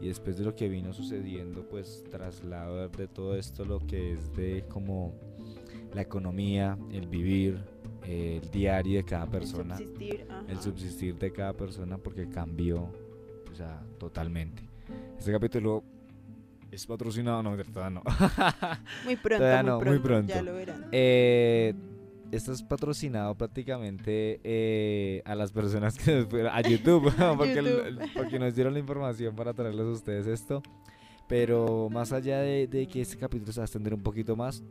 y 0.00 0.08
después 0.08 0.36
de 0.36 0.44
lo 0.44 0.54
que 0.54 0.68
vino 0.68 0.92
sucediendo 0.92 1.66
pues 1.68 2.04
traslado 2.10 2.88
de 2.88 3.08
todo 3.08 3.36
esto 3.36 3.64
lo 3.64 3.78
que 3.80 4.12
es 4.12 4.34
de 4.34 4.64
como 4.68 5.14
la 5.94 6.02
economía, 6.02 6.78
el 6.92 7.06
vivir, 7.08 7.58
el 8.04 8.42
diario 8.50 8.98
de 8.98 9.04
cada 9.04 9.24
El 9.24 9.30
persona, 9.30 9.76
subsistir, 9.76 10.26
el 10.48 10.60
subsistir 10.60 11.18
de 11.18 11.32
cada 11.32 11.52
persona 11.54 11.96
porque 11.98 12.28
cambió, 12.28 12.92
o 13.50 13.54
sea, 13.54 13.82
totalmente. 13.98 14.62
Este 15.18 15.32
capítulo 15.32 15.82
es 16.70 16.86
patrocinado, 16.86 17.42
no, 17.42 17.50
de 17.52 17.56
verdad 17.56 17.90
no. 17.90 18.02
Muy 19.04 19.16
pronto, 19.16 19.38
Todavía 19.38 19.62
muy, 19.62 19.70
no, 19.70 19.76
muy 19.76 19.84
pronto, 19.84 20.02
pronto. 20.02 20.34
ya 20.34 20.42
lo 20.42 20.54
verán. 20.54 20.86
Eh, 20.92 21.74
esto 22.32 22.52
es 22.52 22.62
patrocinado 22.62 23.34
prácticamente 23.34 24.40
eh, 24.44 25.22
a 25.24 25.34
las 25.34 25.52
personas 25.52 25.96
que 25.98 26.12
nos 26.16 26.26
fueron- 26.26 26.52
a 26.52 26.60
YouTube, 26.62 27.12
porque, 27.36 27.54
YouTube. 27.54 28.38
nos 28.40 28.54
dieron 28.54 28.72
la 28.74 28.80
información 28.80 29.34
para 29.36 29.52
traerles 29.54 29.86
a 29.86 29.90
ustedes 29.90 30.26
esto. 30.26 30.62
Pero 31.28 31.88
más 31.90 32.12
allá 32.12 32.40
de, 32.40 32.66
de 32.68 32.86
que 32.86 33.00
este 33.00 33.16
capítulo 33.16 33.52
se 33.52 33.58
va 33.60 33.64
a 33.64 33.66
extender 33.66 33.92
un 33.94 34.02
poquito 34.02 34.36
más, 34.36 34.62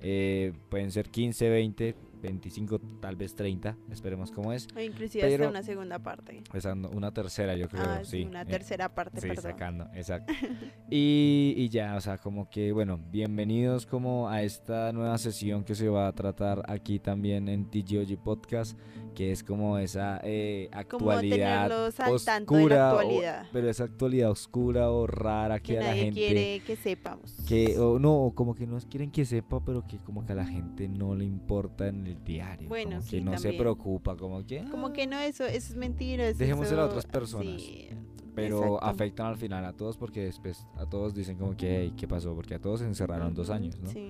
eh, 0.00 0.52
pueden 0.68 0.92
ser 0.92 1.08
15, 1.10 1.48
20, 1.48 1.94
25, 2.20 2.80
tal 3.00 3.16
vez 3.16 3.34
30, 3.34 3.76
esperemos 3.90 4.30
cómo 4.30 4.52
es. 4.52 4.66
O 4.76 4.80
inclusive 4.80 5.22
pero- 5.24 5.44
hasta 5.44 5.50
una 5.50 5.62
segunda 5.62 5.98
parte. 5.98 6.38
Empezando 6.38 6.90
una 6.90 7.12
tercera, 7.12 7.56
yo 7.56 7.68
creo, 7.68 7.84
ah, 7.84 8.04
sí, 8.04 8.24
una 8.24 8.42
eh, 8.42 8.46
tercera 8.46 8.94
parte, 8.94 9.20
Sí, 9.20 9.28
perdón. 9.28 9.42
sacando, 9.44 9.86
exacto. 9.94 10.32
Y, 10.88 11.54
y 11.56 11.68
ya, 11.68 11.96
o 11.96 12.00
sea, 12.00 12.18
como 12.18 12.48
que, 12.48 12.70
bueno, 12.72 13.00
bienvenidos 13.10 13.86
como 13.86 14.28
a 14.28 14.42
esta 14.42 14.92
nueva 14.92 15.18
sesión 15.18 15.64
que 15.64 15.74
se 15.74 15.88
va 15.88 16.06
a 16.06 16.12
tratar 16.12 16.62
aquí 16.68 17.00
también 17.00 17.48
en 17.48 17.68
TGOG 17.68 18.16
Podcast, 18.22 18.78
que 19.14 19.32
es 19.32 19.42
como 19.42 19.78
esa 19.78 20.20
eh, 20.22 20.68
Como 20.88 21.10
actualidad 21.10 21.68
la 21.68 21.86
oscura, 22.12 22.94
o- 22.94 22.98
actualidad. 22.98 23.46
pero 23.52 23.68
esa 23.68 23.84
actualidad 23.84 24.30
oscura 24.30 24.90
o 24.90 25.06
rara 25.08 25.58
que, 25.58 25.72
que 25.72 25.78
a 25.78 25.82
la 25.82 25.86
nadie 25.88 26.02
gente... 26.04 26.20
quiere 26.20 26.60
que 26.60 26.76
sepamos. 26.76 27.32
Que, 27.48 27.78
o 27.78 27.98
no, 27.98 28.14
o 28.26 28.34
como 28.34 28.54
que 28.54 28.66
no 28.66 28.78
quieren 28.88 29.10
que 29.10 29.24
sepa, 29.24 29.64
pero 29.64 29.84
que 29.88 29.98
como 29.98 30.24
que 30.24 30.32
a 30.32 30.36
la 30.36 30.46
gente 30.46 30.86
no 30.88 31.14
le 31.16 31.24
importa 31.24 31.88
en 31.88 32.05
el 32.06 32.22
diario. 32.24 32.68
Bueno, 32.68 32.90
como 32.92 33.02
sí, 33.02 33.10
que 33.18 33.20
no 33.22 33.36
se 33.38 33.52
preocupa, 33.52 34.16
como 34.16 34.44
que... 34.46 34.64
Como 34.70 34.88
"Ah", 34.88 34.92
que 34.92 35.06
no, 35.06 35.18
eso, 35.18 35.44
eso 35.44 35.72
es 35.72 35.76
mentira. 35.76 36.28
eso- 36.28 36.38
Dejémoselo 36.38 36.82
a 36.82 36.86
otras 36.86 37.06
personas. 37.06 37.60
sí, 37.62 37.88
pero 38.34 38.58
exacto. 38.58 38.84
afectan 38.84 39.26
al 39.28 39.36
final 39.38 39.64
a 39.64 39.72
todos 39.72 39.96
porque 39.96 40.20
después 40.24 40.66
a 40.76 40.84
todos 40.86 41.14
dicen 41.14 41.38
como 41.38 41.56
que 41.56 41.80
"Hey, 41.84 41.94
qué 41.96 42.06
pasó 42.06 42.34
porque 42.34 42.54
a 42.54 42.58
todos 42.60 42.80
se 42.80 42.86
encerraron 42.86 43.32
dos 43.32 43.48
años 43.48 43.78
¿no? 43.80 43.88
Sí. 43.90 44.08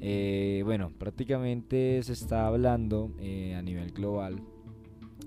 Eh, 0.00 0.62
bueno 0.64 0.90
prácticamente 0.98 2.02
se 2.02 2.12
está 2.14 2.48
hablando 2.48 3.12
eh, 3.20 3.54
a 3.54 3.62
nivel 3.62 3.92
global 3.92 4.40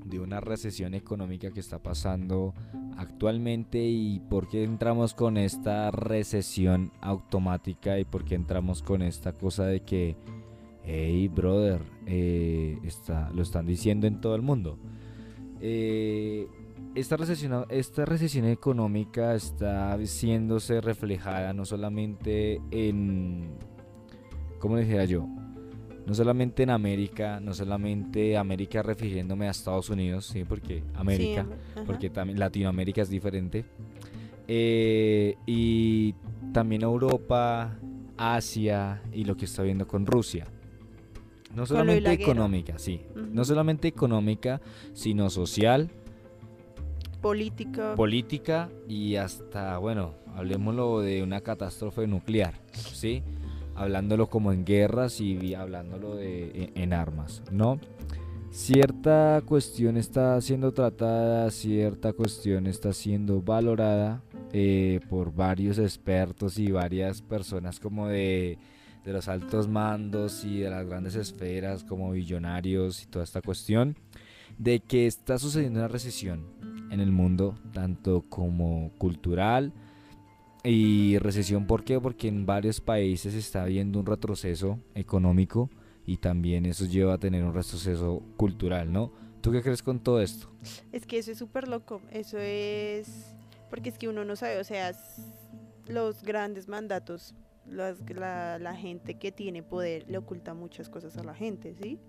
de 0.04 0.20
una 0.20 0.42
recesión 0.42 0.94
económica 0.94 1.52
que 1.52 1.62
está 1.62 1.82
pasando 1.82 2.54
actualmente 2.98 3.86
y 3.88 4.20
por 4.30 4.48
qué 4.50 4.64
entramos 4.64 5.14
con 5.14 5.38
esta 5.38 5.92
recesión 5.92 6.92
automática 7.02 7.98
y 8.00 8.04
por 8.06 8.26
qué 8.26 8.36
entramos 8.36 8.82
con 8.84 9.02
esta 9.02 9.32
cosa 9.34 9.66
de 9.66 9.82
que 9.82 10.18
hey 10.88 11.28
brother 11.28 11.82
eh, 12.06 12.80
está, 12.84 13.30
lo 13.32 13.44
están 13.44 13.66
diciendo 13.66 14.08
en 14.08 14.22
todo 14.22 14.36
el 14.36 14.42
mundo 14.42 14.80
eh, 15.62 16.48
esta 16.96 17.16
recesión, 17.16 17.66
esta 17.70 18.06
recesión 18.06 18.46
económica 18.46 19.36
está 19.36 19.96
viéndose 19.98 20.82
reflejada 20.82 21.54
no 21.54 21.66
solamente 21.66 22.60
en, 22.72 23.52
¿cómo 24.60 24.78
dijera 24.78 25.06
yo? 25.06 25.28
No 26.08 26.14
solamente 26.14 26.64
en 26.64 26.70
América, 26.70 27.40
no 27.40 27.54
solamente 27.54 28.38
América 28.38 28.82
refiriéndome 28.82 29.48
a 29.48 29.52
Estados 29.52 29.90
Unidos, 29.90 30.26
sí, 30.26 30.44
porque 30.44 30.82
América, 30.96 31.46
Sí, 31.76 31.82
porque 31.86 32.10
también 32.10 32.40
Latinoamérica 32.40 33.02
es 33.02 33.10
diferente. 33.10 33.66
Eh, 34.48 35.36
y 35.46 36.16
también 36.54 36.82
Europa, 36.84 37.78
Asia 38.16 39.04
y 39.12 39.26
lo 39.26 39.36
que 39.36 39.46
está 39.46 39.64
viendo 39.64 39.86
con 39.86 40.06
Rusia. 40.06 40.48
No 41.56 41.66
solamente 41.66 42.12
económica, 42.12 42.78
sí. 42.78 43.02
No 43.16 43.44
solamente 43.46 43.88
económica, 43.88 44.62
sino 44.94 45.30
social, 45.30 45.90
Política. 47.22 47.96
política 47.96 48.70
y 48.88 49.16
hasta, 49.16 49.78
bueno, 49.80 50.14
hablemoslo 50.36 51.00
de 51.02 51.24
una 51.24 51.42
catástrofe 51.42 52.06
nuclear, 52.08 52.54
¿sí? 52.74 53.24
Hablándolo 53.76 54.28
como 54.28 54.52
en 54.52 54.66
guerras 54.66 55.20
y 55.20 55.54
hablándolo 55.56 56.16
de, 56.16 56.72
en, 56.76 56.82
en 56.84 56.94
armas, 56.94 57.42
¿no? 57.52 57.80
Cierta 58.50 59.42
cuestión 59.46 59.98
está 59.98 60.40
siendo 60.42 60.74
tratada, 60.74 61.50
cierta 61.52 62.14
cuestión 62.14 62.66
está 62.66 62.94
siendo 62.94 63.42
valorada 63.42 64.22
eh, 64.54 65.02
por 65.10 65.34
varios 65.34 65.78
expertos 65.80 66.58
y 66.58 66.72
varias 66.72 67.22
personas 67.22 67.80
como 67.80 68.08
de, 68.08 68.58
de 69.08 69.14
los 69.14 69.30
altos 69.30 69.70
mandos 69.70 70.44
y 70.44 70.60
de 70.60 70.70
las 70.70 70.86
grandes 70.86 71.16
esferas 71.16 71.86
como 71.86 72.12
billonarios 72.12 73.04
y 73.04 73.06
toda 73.06 73.24
esta 73.24 73.42
cuestión 73.42 73.96
de 74.58 74.82
que 74.82 75.08
está 75.08 75.40
sucediendo 75.40 75.80
una 75.80 75.88
recesión 75.88 76.46
en 76.92 77.00
el 77.00 77.14
mundo, 77.14 77.58
tanto 77.72 78.26
como 78.28 78.92
cultural 78.98 79.72
y 80.62 81.18
recesión, 81.20 81.68
¿por 81.68 81.86
qué? 81.86 82.02
Porque 82.02 82.28
en 82.28 82.46
varios 82.46 82.82
países 82.82 83.32
se 83.32 83.40
está 83.40 83.64
viendo 83.64 83.98
un 83.98 84.06
retroceso 84.06 84.78
económico 84.94 85.70
y 86.06 86.18
también 86.18 86.66
eso 86.66 86.84
lleva 86.84 87.14
a 87.14 87.18
tener 87.18 87.46
un 87.46 87.54
retroceso 87.54 88.22
cultural, 88.36 88.92
¿no? 88.92 89.14
¿Tú 89.40 89.54
qué 89.54 89.62
crees 89.62 89.84
con 89.84 90.02
todo 90.02 90.20
esto? 90.22 90.52
Es 90.92 91.06
que 91.06 91.18
eso 91.18 91.32
es 91.32 91.38
súper 91.38 91.70
loco. 91.70 92.02
Eso 92.12 92.40
es. 92.40 93.34
Porque 93.70 93.88
es 93.88 93.98
que 93.98 94.10
uno 94.10 94.26
no 94.26 94.36
sabe, 94.36 94.60
o 94.60 94.66
sea, 94.66 94.92
los 95.88 96.24
grandes 96.24 96.68
mandatos, 96.68 97.34
las- 97.70 98.02
la, 98.10 98.60
la 98.60 98.76
gente 98.76 99.16
que 99.16 99.32
tiene 99.32 99.64
poder 99.64 100.06
le 100.10 100.18
oculta 100.18 100.54
muchas 100.54 100.90
cosas 100.90 101.18
a 101.18 101.24
la 101.24 101.34
gente, 101.34 101.76
¿sí? 101.82 102.00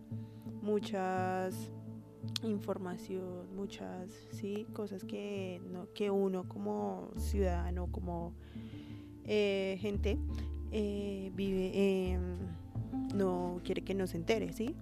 Muchas 0.62 1.70
información, 2.42 3.54
muchas, 3.54 4.10
sí, 4.32 4.66
cosas 4.72 5.04
que, 5.04 5.60
no, 5.70 5.92
que 5.94 6.10
uno 6.10 6.46
como 6.48 7.10
ciudadano, 7.16 7.90
como 7.90 8.34
eh, 9.24 9.78
gente, 9.80 10.18
eh, 10.70 11.30
vive, 11.34 12.18
no 13.14 13.60
quiere 13.64 13.82
que 13.82 13.94
no 13.94 14.06
se 14.06 14.16
entere, 14.18 14.52
¿sí? 14.52 14.74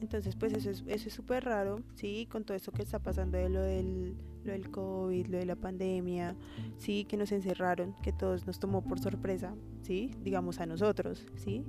Entonces, 0.00 0.36
pues 0.36 0.52
eso 0.52 0.70
es 0.70 0.84
eso 0.86 1.08
es 1.08 1.14
súper 1.14 1.44
raro, 1.44 1.82
¿sí? 1.94 2.26
Con 2.30 2.44
todo 2.44 2.56
esto 2.56 2.72
que 2.72 2.82
está 2.82 2.98
pasando 3.00 3.38
de 3.38 3.48
lo 3.48 3.60
del, 3.62 4.16
lo 4.48 4.52
del 4.54 4.70
COVID, 4.70 5.26
lo 5.28 5.38
de 5.38 5.46
la 5.46 5.56
pandemia, 5.56 6.34
¿sí? 6.78 7.04
Que 7.04 7.16
nos 7.16 7.30
encerraron, 7.32 7.94
que 8.02 8.12
todos 8.12 8.46
nos 8.46 8.58
tomó 8.58 8.82
por 8.82 8.98
sorpresa, 8.98 9.54
¿sí? 9.82 10.10
Digamos 10.24 10.58
a 10.60 10.66
nosotros, 10.66 11.24
¿sí? 11.36 11.64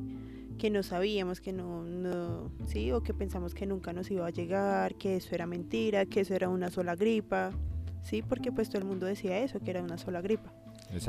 Que 0.57 0.69
no 0.69 0.81
sabíamos, 0.83 1.39
que 1.41 1.53
no, 1.53 1.83
no, 1.83 2.51
¿sí? 2.65 2.91
O 2.91 3.01
que 3.03 3.13
pensamos 3.13 3.53
que 3.53 3.65
nunca 3.65 3.93
nos 3.93 4.09
iba 4.11 4.25
a 4.25 4.29
llegar, 4.29 4.95
que 4.95 5.15
eso 5.17 5.35
era 5.35 5.45
mentira, 5.45 6.05
que 6.05 6.21
eso 6.21 6.33
era 6.33 6.49
una 6.49 6.69
sola 6.69 6.95
gripa, 6.95 7.51
¿sí? 8.01 8.21
Porque 8.21 8.51
pues 8.51 8.69
todo 8.69 8.79
el 8.81 8.87
mundo 8.87 9.05
decía 9.05 9.39
eso, 9.43 9.59
que 9.59 9.71
era 9.71 9.81
una 9.83 9.97
sola 9.97 10.21
gripa. 10.21 10.53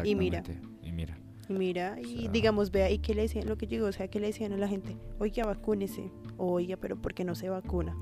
Y 0.05 0.15
mira. 0.15 0.43
Y 0.83 0.93
mira. 0.93 1.17
Y 1.49 1.53
mira, 1.55 1.99
y 2.00 2.23
sea- 2.23 2.31
digamos, 2.31 2.71
vea, 2.71 2.91
¿y 2.91 2.99
qué 2.99 3.12
le 3.15 3.23
decían? 3.23 3.49
Lo 3.49 3.57
que 3.57 3.67
digo, 3.67 3.87
o 3.89 3.93
sea, 3.93 4.07
¿qué 4.09 4.21
le 4.21 4.29
decían 4.29 4.53
a 4.53 4.57
la 4.57 4.69
gente? 4.69 4.97
Oiga, 5.19 5.45
vacúnese. 5.47 6.12
Oiga, 6.37 6.77
pero 6.77 6.95
¿por 7.00 7.12
qué 7.12 7.25
no 7.25 7.35
se 7.35 7.49
vacuna? 7.49 7.97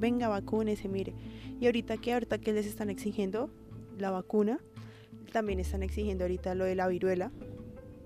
Venga, 0.00 0.28
vacúnese, 0.28 0.88
mire. 0.88 1.12
Y 1.60 1.66
ahorita 1.66 1.96
que 1.98 2.12
ahorita 2.14 2.38
que 2.38 2.52
les 2.52 2.66
están 2.66 2.88
exigiendo 2.90 3.50
la 3.98 4.10
vacuna, 4.10 4.58
también 5.32 5.60
están 5.60 5.82
exigiendo 5.82 6.24
ahorita 6.24 6.54
lo 6.54 6.64
de 6.64 6.74
la 6.74 6.88
viruela. 6.88 7.30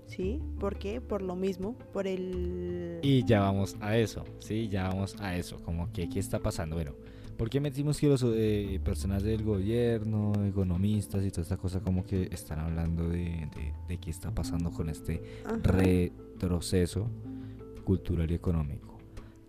¿Sí? 0.07 0.39
¿Por 0.59 0.77
qué? 0.77 1.01
Por 1.01 1.23
lo 1.23 1.35
mismo, 1.35 1.75
por 1.91 2.05
el... 2.05 2.99
Y 3.01 3.25
ya 3.25 3.39
vamos 3.39 3.75
a 3.81 3.97
eso, 3.97 4.23
sí, 4.37 4.67
ya 4.69 4.89
vamos 4.89 5.15
a 5.19 5.35
eso, 5.35 5.57
como 5.63 5.91
que 5.91 6.07
qué 6.09 6.19
está 6.19 6.37
pasando. 6.37 6.75
Bueno, 6.75 6.91
¿por 7.37 7.49
qué 7.49 7.59
metimos 7.59 7.99
que 7.99 8.07
los 8.07 8.23
eh, 8.23 8.79
personas 8.83 9.23
del 9.23 9.43
gobierno, 9.43 10.31
economistas 10.47 11.25
y 11.25 11.31
toda 11.31 11.41
esta 11.41 11.57
cosa 11.57 11.79
como 11.79 12.05
que 12.05 12.29
están 12.31 12.59
hablando 12.59 13.09
de, 13.09 13.17
de- 13.55 13.73
de 13.87 13.97
qué 13.97 14.11
está 14.11 14.29
pasando 14.29 14.69
con 14.69 14.89
este 14.89 15.23
Ajá. 15.43 15.57
retroceso 15.63 17.09
cultural 17.83 18.29
y 18.29 18.35
económico? 18.35 18.94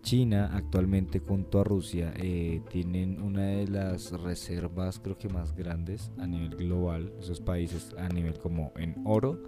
China 0.07 0.53
actualmente 0.55 1.19
junto 1.19 1.61
a 1.61 1.65
Rusia 1.65 2.15
eh, 2.17 2.63
tienen 2.71 3.21
una 3.21 3.43
de 3.43 3.67
las 3.67 4.13
reservas 4.13 5.01
creo 5.01 5.19
que 5.19 5.29
más 5.29 5.53
grandes 5.57 6.13
a 6.19 6.29
nivel 6.29 6.51
global, 6.51 7.13
esos 7.19 7.41
países 7.41 7.93
a 7.99 8.09
nivel 8.11 8.39
como 8.39 8.73
en 8.77 8.95
oro 9.05 9.43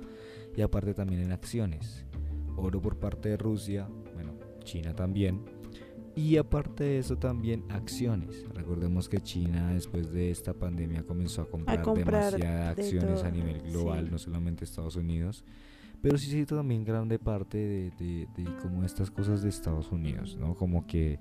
y 0.57 0.63
aparte 0.63 0.95
también 0.95 1.23
en 1.23 1.31
acciones. 1.31 2.05
Oro 2.57 2.83
por 2.83 2.99
parte 2.99 3.29
de 3.29 3.37
Rusia, 3.37 3.89
bueno, 4.15 4.33
China 4.65 4.97
también. 4.97 5.45
Y 6.17 6.39
aparte 6.39 6.83
de 6.83 6.99
eso 6.99 7.17
también 7.17 7.63
acciones. 7.69 8.45
Recordemos 8.53 9.09
que 9.09 9.21
China 9.21 9.73
después 9.75 10.11
de 10.11 10.33
esta 10.33 10.55
pandemia 10.55 11.05
comenzó 11.05 11.43
a 11.43 11.49
comprar, 11.49 11.83
comprar 11.83 12.33
demasiadas 12.33 12.75
de 12.77 12.83
acciones 12.83 13.23
a 13.23 13.31
nivel 13.31 13.63
global, 13.63 14.07
sí. 14.07 14.11
no 14.11 14.19
solamente 14.19 14.65
Estados 14.65 14.97
Unidos. 14.97 15.45
Pero 16.01 16.17
sí 16.19 16.39
hizo 16.39 16.57
también 16.57 16.85
grande 16.85 17.19
parte 17.19 17.59
de, 17.59 17.91
de, 17.99 18.29
de 18.37 18.57
como 18.63 18.85
estas 18.85 19.11
cosas 19.11 19.43
de 19.43 19.49
Estados 19.49 19.91
Unidos, 19.91 20.37
¿no? 20.39 20.55
Como 20.55 20.87
que 20.87 21.19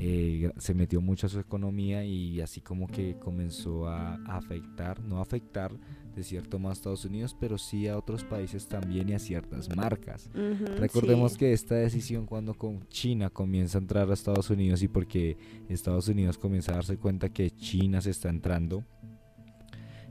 eh, 0.00 0.52
se 0.58 0.74
metió 0.74 1.00
mucho 1.00 1.26
a 1.26 1.30
su 1.30 1.40
economía 1.40 2.04
y 2.04 2.40
así 2.40 2.60
como 2.60 2.86
que 2.86 3.18
comenzó 3.18 3.88
a 3.88 4.14
afectar, 4.26 5.02
no 5.02 5.20
afectar 5.20 5.72
de 6.14 6.22
cierto 6.22 6.58
modo 6.58 6.70
a 6.70 6.72
Estados 6.74 7.04
Unidos, 7.04 7.36
pero 7.38 7.58
sí 7.58 7.88
a 7.88 7.98
otros 7.98 8.22
países 8.22 8.68
también 8.68 9.08
y 9.08 9.14
a 9.14 9.18
ciertas 9.18 9.74
marcas. 9.74 10.30
Recordemos 10.78 11.32
sí. 11.32 11.38
que 11.38 11.52
esta 11.52 11.74
decisión 11.74 12.26
cuando 12.26 12.54
con 12.54 12.86
China 12.88 13.30
comienza 13.30 13.78
a 13.78 13.80
entrar 13.80 14.08
a 14.08 14.14
Estados 14.14 14.50
Unidos 14.50 14.82
y 14.82 14.88
porque 14.88 15.36
Estados 15.68 16.08
Unidos 16.08 16.38
comienza 16.38 16.72
a 16.72 16.76
darse 16.76 16.96
cuenta 16.96 17.28
que 17.30 17.50
China 17.50 18.00
se 18.00 18.10
está 18.10 18.28
entrando, 18.28 18.84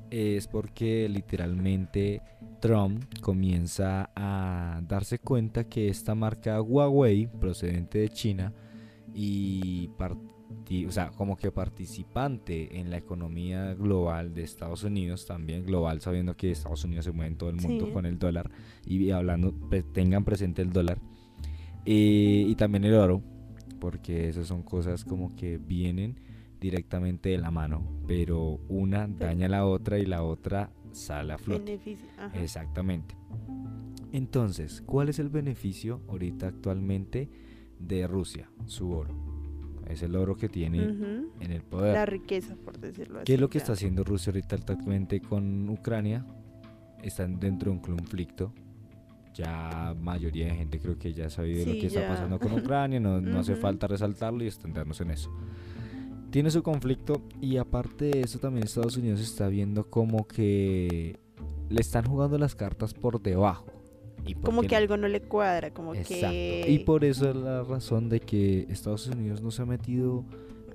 es 0.09 0.47
porque 0.47 1.07
literalmente 1.09 2.21
Trump 2.61 3.03
comienza 3.21 4.09
a 4.15 4.81
darse 4.87 5.19
cuenta 5.19 5.65
que 5.65 5.89
esta 5.89 6.15
marca 6.15 6.61
Huawei, 6.61 7.27
procedente 7.27 7.99
de 7.99 8.09
China, 8.09 8.53
y 9.13 9.89
parti- 9.97 10.85
o 10.85 10.91
sea, 10.91 11.09
como 11.09 11.35
que 11.37 11.51
participante 11.51 12.79
en 12.79 12.89
la 12.89 12.97
economía 12.97 13.73
global 13.73 14.33
de 14.33 14.43
Estados 14.43 14.83
Unidos, 14.83 15.25
también 15.25 15.65
global, 15.65 16.01
sabiendo 16.01 16.35
que 16.37 16.51
Estados 16.51 16.83
Unidos 16.83 17.05
se 17.05 17.11
mueve 17.11 17.31
en 17.31 17.37
todo 17.37 17.49
el 17.49 17.55
mundo 17.57 17.85
Sí. 17.87 17.91
con 17.91 18.05
el 18.05 18.17
dólar, 18.19 18.49
y 18.85 19.09
hablando, 19.11 19.53
pre- 19.69 19.83
tengan 19.83 20.23
presente 20.23 20.61
el 20.61 20.71
dólar, 20.71 20.99
eh, 21.85 22.45
y 22.47 22.55
también 22.55 22.83
el 22.85 22.93
oro, 22.95 23.21
porque 23.79 24.29
esas 24.29 24.47
son 24.47 24.63
cosas 24.63 25.03
como 25.05 25.35
que 25.35 25.57
vienen 25.57 26.19
directamente 26.59 27.29
de 27.29 27.37
la 27.37 27.51
mano, 27.51 27.83
pero 28.07 28.59
una 28.69 29.07
daña 29.07 29.45
a 29.47 29.49
la 29.49 29.65
otra 29.65 29.99
y 29.99 30.05
la 30.05 30.23
otra 30.23 30.71
sale 30.91 31.33
a 31.33 31.37
flote. 31.37 31.63
Beneficio, 31.63 32.07
ajá. 32.17 32.39
Exactamente. 32.41 33.15
Entonces, 34.11 34.81
¿cuál 34.85 35.09
es 35.09 35.19
el 35.19 35.29
beneficio 35.29 36.01
ahorita 36.07 36.47
actualmente 36.47 37.29
de 37.79 38.07
Rusia? 38.07 38.49
Su 38.65 38.91
oro. 38.91 39.13
Es 39.87 40.01
el 40.01 40.15
oro 40.15 40.35
que 40.35 40.49
tiene 40.49 40.83
en 40.83 41.51
el 41.51 41.61
poder. 41.61 41.93
La 41.93 42.05
riqueza, 42.05 42.55
por 42.55 42.77
decirlo 42.77 43.19
así. 43.19 43.25
¿Qué 43.25 43.35
es 43.35 43.39
lo 43.39 43.49
que 43.49 43.57
está 43.57 43.73
haciendo 43.73 44.03
Rusia 44.03 44.31
ahorita 44.31 44.55
actualmente 44.57 45.21
con 45.21 45.69
Ucrania? 45.69 46.25
Están 47.03 47.39
dentro 47.39 47.71
de 47.71 47.77
un 47.77 47.83
conflicto. 47.83 48.53
Ya 49.33 49.95
mayoría 50.01 50.47
de 50.47 50.55
gente 50.55 50.79
creo 50.79 50.97
que 50.97 51.13
ya 51.13 51.27
ha 51.27 51.29
sabido 51.29 51.67
lo 51.67 51.73
que 51.73 51.87
está 51.87 52.01
ya. 52.01 52.07
pasando 52.07 52.39
con 52.39 52.51
Ucrania, 52.59 52.99
no, 52.99 53.21
no 53.21 53.39
hace 53.39 53.53
Ujú. 53.53 53.61
falta 53.61 53.87
resaltarlo 53.87 54.43
y 54.43 54.47
extendernos 54.47 54.99
en 54.99 55.11
eso. 55.11 55.29
Tiene 56.37 56.51
su 56.51 56.61
conflicto 56.61 57.23
y 57.41 57.57
aparte 57.57 58.05
de 58.05 58.21
eso 58.21 58.37
también 58.37 58.63
Estados 58.63 58.95
Unidos 58.95 59.19
está 59.21 59.47
viendo 59.47 59.89
como 59.89 60.27
que 60.27 61.17
le 61.67 61.81
están 61.81 62.05
jugando 62.05 62.37
las 62.37 62.53
cartas 62.53 62.93
por 62.93 63.19
debajo. 63.19 63.65
¿Y 64.23 64.35
Como 64.35 64.61
que 64.61 64.75
no? 64.75 64.77
algo 64.77 64.97
no 64.97 65.07
le 65.07 65.19
cuadra, 65.19 65.71
como 65.73 65.95
Exacto. 65.95 66.27
que... 66.29 66.65
Y 66.69 66.77
por 66.85 67.05
eso 67.05 67.27
es 67.31 67.35
la 67.35 67.63
razón 67.63 68.07
de 68.07 68.19
que 68.19 68.67
Estados 68.69 69.07
Unidos 69.07 69.41
no 69.41 69.49
se 69.49 69.63
ha 69.63 69.65
metido 69.65 70.25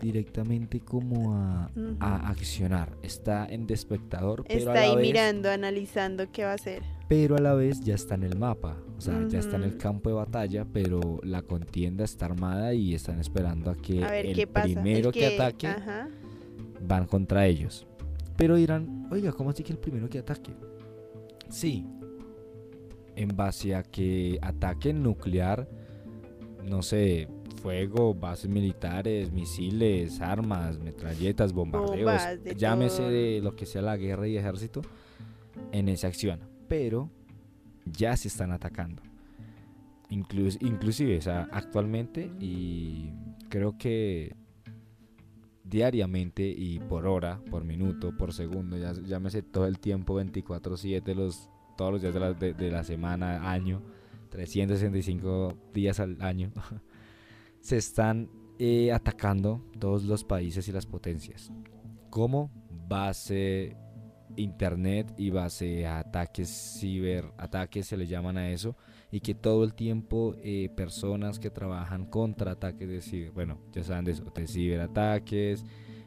directamente 0.02 0.80
como 0.80 1.34
a, 1.34 1.70
a 2.00 2.28
accionar. 2.28 2.96
Está 3.02 3.46
en 3.46 3.66
de 3.66 3.74
espectador, 3.74 4.44
pero 4.44 4.58
Está 4.58 4.72
a, 4.72 4.74
la 4.74 4.80
ahí 4.82 4.96
vez, 4.96 5.06
mirando, 5.06 5.50
analizando 5.50 6.30
qué 6.32 6.44
va 6.44 6.50
a 6.50 6.54
hacer. 6.54 6.82
pero 7.08 7.36
a 7.36 7.40
la 7.40 7.54
vez 7.54 7.80
ya 7.80 7.94
está 7.94 8.16
en 8.16 8.24
el 8.24 8.36
mapa. 8.38 8.76
O 8.98 9.00
sea, 9.00 9.26
ya 9.28 9.38
está 9.38 9.56
en 9.56 9.62
el 9.64 9.78
campo 9.78 10.10
de 10.10 10.16
batalla, 10.16 10.64
pero 10.72 11.20
la 11.22 11.42
contienda 11.42 12.04
está 12.04 12.26
armada 12.26 12.74
y 12.74 12.94
están 12.94 13.18
esperando 13.18 13.70
a 13.70 13.74
que 13.76 14.04
A 14.04 14.18
el 14.18 14.46
primero 14.48 15.10
que, 15.10 15.26
ataque 15.26 15.66
Ajá. 15.68 16.08
van 16.86 17.06
contra 17.06 17.46
ellos. 17.46 17.86
Pero 18.36 18.56
dirán, 18.56 19.08
oiga, 19.10 19.32
¿cómo 19.32 19.50
así 19.50 19.62
que 19.62 19.72
el 19.72 19.78
primero 19.78 20.08
que 20.08 20.18
ataque? 20.18 20.52
Sí, 21.48 21.86
en 23.16 23.28
base 23.36 23.74
a 23.74 23.82
que 23.82 24.38
ataque 24.40 24.92
nuclear, 24.92 25.68
no 26.64 26.82
sé, 26.82 27.28
fuego, 27.62 28.12
bases 28.14 28.50
militares, 28.50 29.30
misiles, 29.32 30.20
armas, 30.20 30.78
metralletas, 30.78 31.52
bombardeos, 31.52 31.98
Bombas, 32.12 32.42
de 32.42 32.54
llámese 32.56 32.98
todo. 32.98 33.08
de 33.10 33.40
lo 33.42 33.54
que 33.56 33.66
sea 33.66 33.82
la 33.82 33.96
guerra 33.96 34.26
y 34.28 34.36
ejército, 34.36 34.82
en 35.70 35.88
esa 35.88 36.08
acción. 36.08 36.40
Pero 36.68 37.08
ya 37.84 38.16
se 38.16 38.28
están 38.28 38.50
atacando. 38.52 39.02
Inclus- 40.10 40.58
inclusive, 40.60 41.16
o 41.18 41.22
sea, 41.22 41.48
actualmente 41.52 42.30
y 42.40 43.10
creo 43.48 43.78
que 43.78 44.34
diariamente 45.64 46.42
y 46.46 46.80
por 46.80 47.06
hora, 47.06 47.40
por 47.50 47.64
minuto, 47.64 48.16
por 48.16 48.32
segundo, 48.32 48.76
ya 48.76 48.92
llámese 48.92 49.42
todo 49.42 49.66
el 49.66 49.78
tiempo 49.78 50.14
24/7, 50.20 51.14
los, 51.14 51.48
todos 51.76 51.92
los 51.92 52.02
días 52.02 52.12
de 52.14 52.20
la, 52.20 52.32
de- 52.34 52.52
de 52.54 52.70
la 52.70 52.84
semana, 52.84 53.50
año, 53.50 53.80
365 54.30 55.54
días 55.72 56.00
al 56.00 56.20
año, 56.20 56.50
se 57.62 57.76
están 57.78 58.28
eh, 58.58 58.92
atacando 58.92 59.64
todos 59.78 60.04
los 60.04 60.24
países 60.24 60.68
y 60.68 60.72
las 60.72 60.84
potencias. 60.84 61.50
Como 62.10 62.50
base 62.88 63.76
internet 64.36 65.12
y 65.16 65.30
base 65.30 65.86
ataques 65.86 66.78
ciberataques 66.80 67.86
se 67.86 67.96
le 67.96 68.06
llaman 68.06 68.38
a 68.38 68.50
eso 68.50 68.76
y 69.10 69.20
que 69.20 69.34
todo 69.34 69.62
el 69.64 69.74
tiempo 69.74 70.34
eh, 70.42 70.70
personas 70.74 71.38
que 71.38 71.50
trabajan 71.50 72.06
contra 72.06 72.52
ataques 72.52 72.88
de 72.88 73.02
ciber, 73.02 73.32
bueno 73.32 73.58
ya 73.72 73.84
saben 73.84 74.06
de 74.06 74.12
eso 74.12 74.24
de 74.24 74.46
ciberataques 74.46 75.64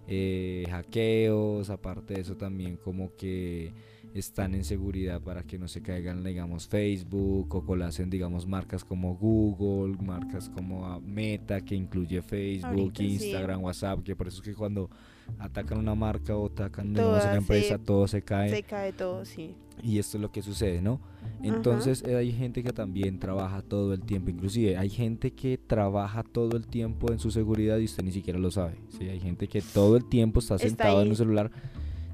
eh, 0.08 0.66
hackeos 0.70 1.70
aparte 1.70 2.16
de 2.16 2.22
eso 2.22 2.36
también 2.36 2.78
como 2.78 3.16
que 3.16 3.76
están 4.16 4.56
en 4.56 4.64
seguridad 4.64 5.22
para 5.22 5.44
que 5.44 5.60
no 5.60 5.68
se 5.68 5.82
caigan 5.82 6.24
digamos 6.24 6.70
Facebook 6.70 7.54
o 7.54 7.66
colacen 7.66 8.10
digamos 8.10 8.48
marcas 8.48 8.86
como 8.86 9.16
Google 9.16 9.98
marcas 10.02 10.50
como 10.50 10.86
ah, 10.86 11.02
Meta 11.02 11.60
que 11.60 11.76
incluye 11.76 12.22
Facebook 12.22 12.66
Ahorita 12.66 12.98
sí. 12.98 13.14
Instagram 13.14 13.62
WhatsApp 13.62 14.04
que 14.04 14.16
por 14.16 14.30
eso 14.30 14.38
es 14.38 14.44
que 14.44 14.56
cuando 14.56 14.90
atacan 15.38 15.80
una 15.80 15.96
marca 15.96 16.36
o 16.38 16.48
atacan 16.48 16.94
digamos, 16.94 17.26
una 17.26 17.36
empresa 17.36 17.78
todo 17.78 18.08
se 18.08 18.22
cae 18.22 18.50
Se 18.50 18.64
cae 18.64 18.94
todo, 18.94 19.26
sí. 19.26 19.54
y 19.84 20.00
esto 20.00 20.18
es 20.18 20.22
lo 20.22 20.32
que 20.32 20.42
sucede, 20.42 20.82
¿no? 20.82 21.02
Entonces 21.42 22.04
eh, 22.08 22.16
hay 22.16 22.32
gente 22.32 22.64
que 22.64 22.72
también 22.72 23.20
trabaja 23.20 23.62
todo 23.62 23.94
el 23.94 24.02
tiempo, 24.02 24.30
inclusive 24.30 24.78
hay 24.78 24.90
gente 24.90 25.32
que 25.32 25.58
trabaja 25.58 26.24
todo 26.24 26.56
el 26.56 26.68
tiempo 26.68 27.12
en 27.12 27.20
su 27.20 27.32
seguridad 27.32 27.80
y 27.80 27.86
usted 27.86 28.04
ni 28.04 28.12
siquiera 28.12 28.40
lo 28.40 28.52
sabe. 28.52 28.76
¿sí? 28.98 29.10
Hay 29.10 29.20
gente 29.20 29.48
que 29.48 29.62
todo 29.62 29.98
el 29.98 30.06
tiempo 30.06 30.40
está 30.40 30.56
Está 30.56 30.68
sentado 30.68 31.02
en 31.02 31.10
un 31.10 31.16
celular 31.16 31.52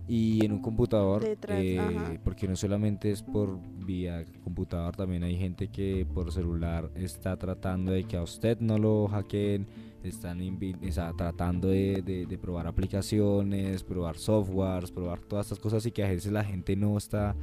y 0.07 0.43
en 0.45 0.51
un 0.51 0.61
computador, 0.61 1.23
Detrás, 1.23 1.59
eh, 1.61 2.19
porque 2.23 2.47
no 2.47 2.55
solamente 2.55 3.11
es 3.11 3.21
por 3.23 3.57
vía 3.85 4.25
computador, 4.43 4.95
también 4.95 5.23
hay 5.23 5.37
gente 5.37 5.67
que 5.69 6.05
por 6.13 6.31
celular 6.31 6.89
está 6.95 7.37
tratando 7.37 7.91
de 7.91 8.03
que 8.03 8.17
a 8.17 8.23
usted 8.23 8.59
no 8.59 8.77
lo 8.77 9.07
hackeen, 9.07 9.67
están 10.03 10.39
sea, 10.91 11.13
tratando 11.13 11.67
de, 11.69 12.01
de- 12.01 12.25
de 12.25 12.37
probar 12.37 12.67
aplicaciones, 12.67 13.83
probar 13.83 14.17
softwares, 14.17 14.91
probar 14.91 15.19
todas 15.19 15.45
estas 15.47 15.59
cosas 15.59 15.85
y 15.85 15.91
que 15.91 16.03
a 16.03 16.09
veces 16.09 16.31
la 16.31 16.43
gente 16.43 16.75
no 16.75 16.97
está 16.97 17.35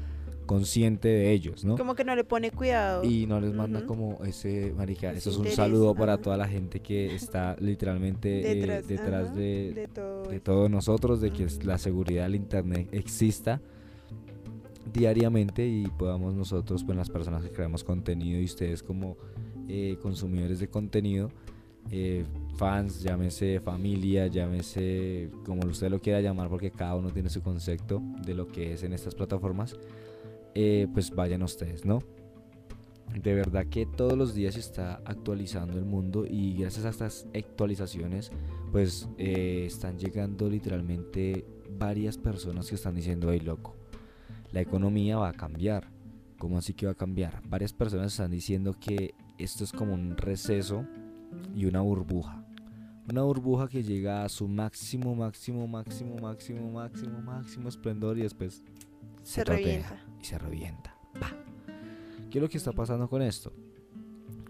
consciente 0.48 1.06
de 1.06 1.30
ellos, 1.30 1.64
¿no? 1.64 1.76
Como 1.76 1.94
que 1.94 2.02
no 2.02 2.16
le 2.16 2.24
pone 2.24 2.50
cuidado. 2.50 3.04
Y 3.04 3.26
no 3.26 3.40
les 3.40 3.54
manda 3.54 3.78
Ujú. 3.78 3.86
como 3.86 4.24
ese, 4.24 4.72
marica, 4.76 5.12
eso 5.12 5.30
es 5.30 5.36
un 5.36 5.46
saludo 5.46 5.94
para 5.94 6.18
toda 6.18 6.36
la 6.36 6.48
gente 6.48 6.80
que 6.80 7.14
está 7.14 7.54
literalmente 7.60 8.40
eh, 8.40 8.54
detrás, 8.56 8.88
detrás 8.88 9.26
ajá, 9.28 9.34
de, 9.36 9.72
de 9.74 9.86
todo. 9.88 10.22
de 10.24 10.40
todos 10.40 10.68
nosotros, 10.70 11.20
de 11.20 11.30
que 11.32 11.46
la 11.64 11.78
seguridad 11.78 12.24
del 12.24 12.34
internet 12.34 12.88
exista. 12.92 13.60
diariamente 14.92 15.66
y 15.66 15.86
podamos 15.86 16.34
nosotros, 16.34 16.82
pues 16.82 16.96
las 16.96 17.10
personas 17.10 17.42
que 17.44 17.50
creamos 17.50 17.84
contenido 17.84 18.40
y 18.40 18.44
ustedes 18.44 18.82
como 18.82 19.16
eh, 19.68 19.98
consumidores 20.02 20.60
de 20.60 20.68
contenido, 20.68 21.30
eh, 21.90 22.24
fans, 22.56 23.02
llámese 23.02 23.60
familia, 23.60 24.26
llámese 24.28 25.30
como 25.44 25.66
usted 25.66 25.90
lo 25.90 26.00
quiera 26.00 26.20
llamar, 26.20 26.48
porque 26.48 26.70
cada 26.70 26.94
uno 26.96 27.10
tiene 27.10 27.28
su 27.28 27.42
concepto 27.42 28.02
de 28.24 28.34
lo 28.34 28.46
que 28.48 28.72
es 28.72 28.82
en 28.82 28.92
estas 28.94 29.14
plataformas, 29.14 29.76
eh, 30.54 30.86
pues 30.92 31.10
vayan 31.10 31.42
ustedes, 31.42 31.84
¿no? 31.84 32.00
De 33.14 33.34
verdad 33.34 33.66
que 33.66 33.86
todos 33.86 34.18
los 34.18 34.34
días 34.34 34.54
se 34.54 34.60
está 34.60 35.00
actualizando 35.04 35.78
el 35.78 35.84
mundo 35.84 36.26
y 36.28 36.58
gracias 36.58 36.84
a 36.84 36.90
estas 36.90 37.26
actualizaciones, 37.34 38.30
pues 38.70 39.08
están 39.16 39.98
llegando 39.98 40.50
literalmente 40.50 41.46
varias 41.78 42.18
personas 42.18 42.68
que 42.68 42.74
están 42.74 42.94
diciendo, 42.94 43.32
hey 43.32 43.40
loco, 43.40 43.76
la 44.52 44.60
economía 44.60 45.16
va 45.16 45.30
a 45.30 45.32
cambiar. 45.32 45.88
¿Cómo 46.38 46.58
así 46.58 46.72
que 46.72 46.86
va 46.86 46.92
a 46.92 46.96
cambiar? 46.96 47.42
Varias 47.48 47.72
personas 47.72 48.12
están 48.12 48.30
diciendo 48.30 48.76
que 48.78 49.14
esto 49.38 49.64
es 49.64 49.72
como 49.72 49.94
un 49.94 50.16
receso 50.16 50.84
y 51.54 51.66
una 51.66 51.80
burbuja. 51.80 52.44
Una 53.10 53.22
burbuja 53.22 53.68
que 53.68 53.82
llega 53.82 54.24
a 54.24 54.28
su 54.28 54.46
máximo, 54.46 55.14
máximo, 55.14 55.66
máximo, 55.66 56.16
máximo, 56.18 56.70
máximo, 56.70 57.20
máximo 57.22 57.68
esplendor 57.68 58.18
y 58.18 58.22
después 58.22 58.62
se, 59.22 59.44
revienta. 59.44 60.00
Y 60.20 60.24
se 60.24 60.38
revienta. 60.38 60.96
¿Qué 62.30 62.38
es 62.38 62.42
lo 62.42 62.48
que 62.48 62.58
está 62.58 62.72
pasando 62.72 63.08
con 63.08 63.22
esto? 63.22 63.52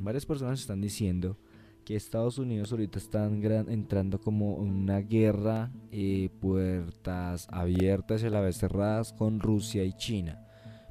Varias 0.03 0.27
personas 0.27 0.61
están 0.61 0.81
diciendo 0.81 1.37
que 1.85 1.97
Estados 1.97 2.39
Unidos 2.39 2.71
ahorita 2.73 2.99
están 2.99 3.43
entrando 3.71 4.21
como 4.21 4.55
una 4.55 4.99
guerra, 5.01 5.71
eh, 5.91 6.29
puertas 6.41 7.47
abiertas 7.51 8.23
y 8.23 8.27
a 8.27 8.31
la 8.31 8.41
vez 8.41 8.59
cerradas 8.59 9.13
con 9.13 9.41
Rusia 9.41 9.85
y 9.85 9.93
China 9.95 10.45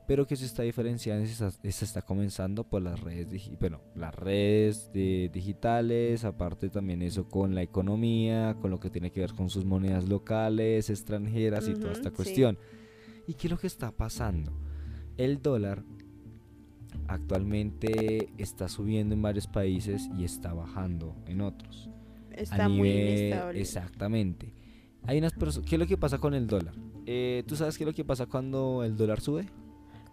pero 0.07 0.25
que 0.25 0.37
se 0.37 0.45
está 0.45 0.63
diferenciando 0.63 1.25
y 1.25 1.71
se 1.71 1.85
está, 1.85 2.01
comenzando 2.01 2.63
por 2.63 2.81
las 2.81 2.99
redes, 3.01 3.51
bueno, 3.59 3.81
las 3.93 4.15
redes 4.15 4.89
digitales, 4.93 6.23
aparte 6.23 6.69
también 6.69 7.01
eso 7.01 7.27
con 7.27 7.53
la 7.53 7.61
economía, 7.61 8.55
con 8.61 8.71
lo 8.71 8.79
que 8.79 8.89
tiene 8.89 9.11
que 9.11 9.19
ver 9.19 9.33
con 9.33 9.49
sus 9.49 9.65
monedas 9.65 10.07
locales, 10.07 10.89
extranjeras 10.89 11.67
y 11.67 11.73
toda 11.73 11.91
esta 11.91 12.11
cuestión. 12.11 12.57
¿Y 13.27 13.33
qué 13.33 13.47
es 13.47 13.51
lo 13.51 13.59
que 13.59 13.67
está 13.67 13.91
pasando? 13.91 14.53
El 15.17 15.41
dólar 15.41 15.83
actualmente 17.07 18.29
está 18.37 18.67
subiendo 18.69 19.15
en 19.15 19.21
varios 19.21 19.47
países 19.47 20.09
y 20.17 20.23
está 20.23 20.53
bajando 20.53 21.15
en 21.25 21.41
otros. 21.41 21.89
Está 22.31 22.69
muy 22.69 22.89
inestable. 22.89 23.59
Exactamente. 23.59 24.53
Hay 25.03 25.17
unas 25.17 25.33
¿Qué 25.33 25.75
es 25.75 25.79
lo 25.79 25.87
que 25.87 25.97
pasa 25.97 26.19
con 26.19 26.33
el 26.33 26.47
dólar? 26.47 26.73
Eh, 27.05 27.43
¿Tú 27.47 27.55
sabes 27.55 27.77
qué 27.77 27.83
es 27.83 27.87
lo 27.87 27.93
que 27.93 28.03
pasa 28.03 28.25
cuando 28.25 28.83
el 28.83 28.95
dólar 28.97 29.21
sube? 29.21 29.47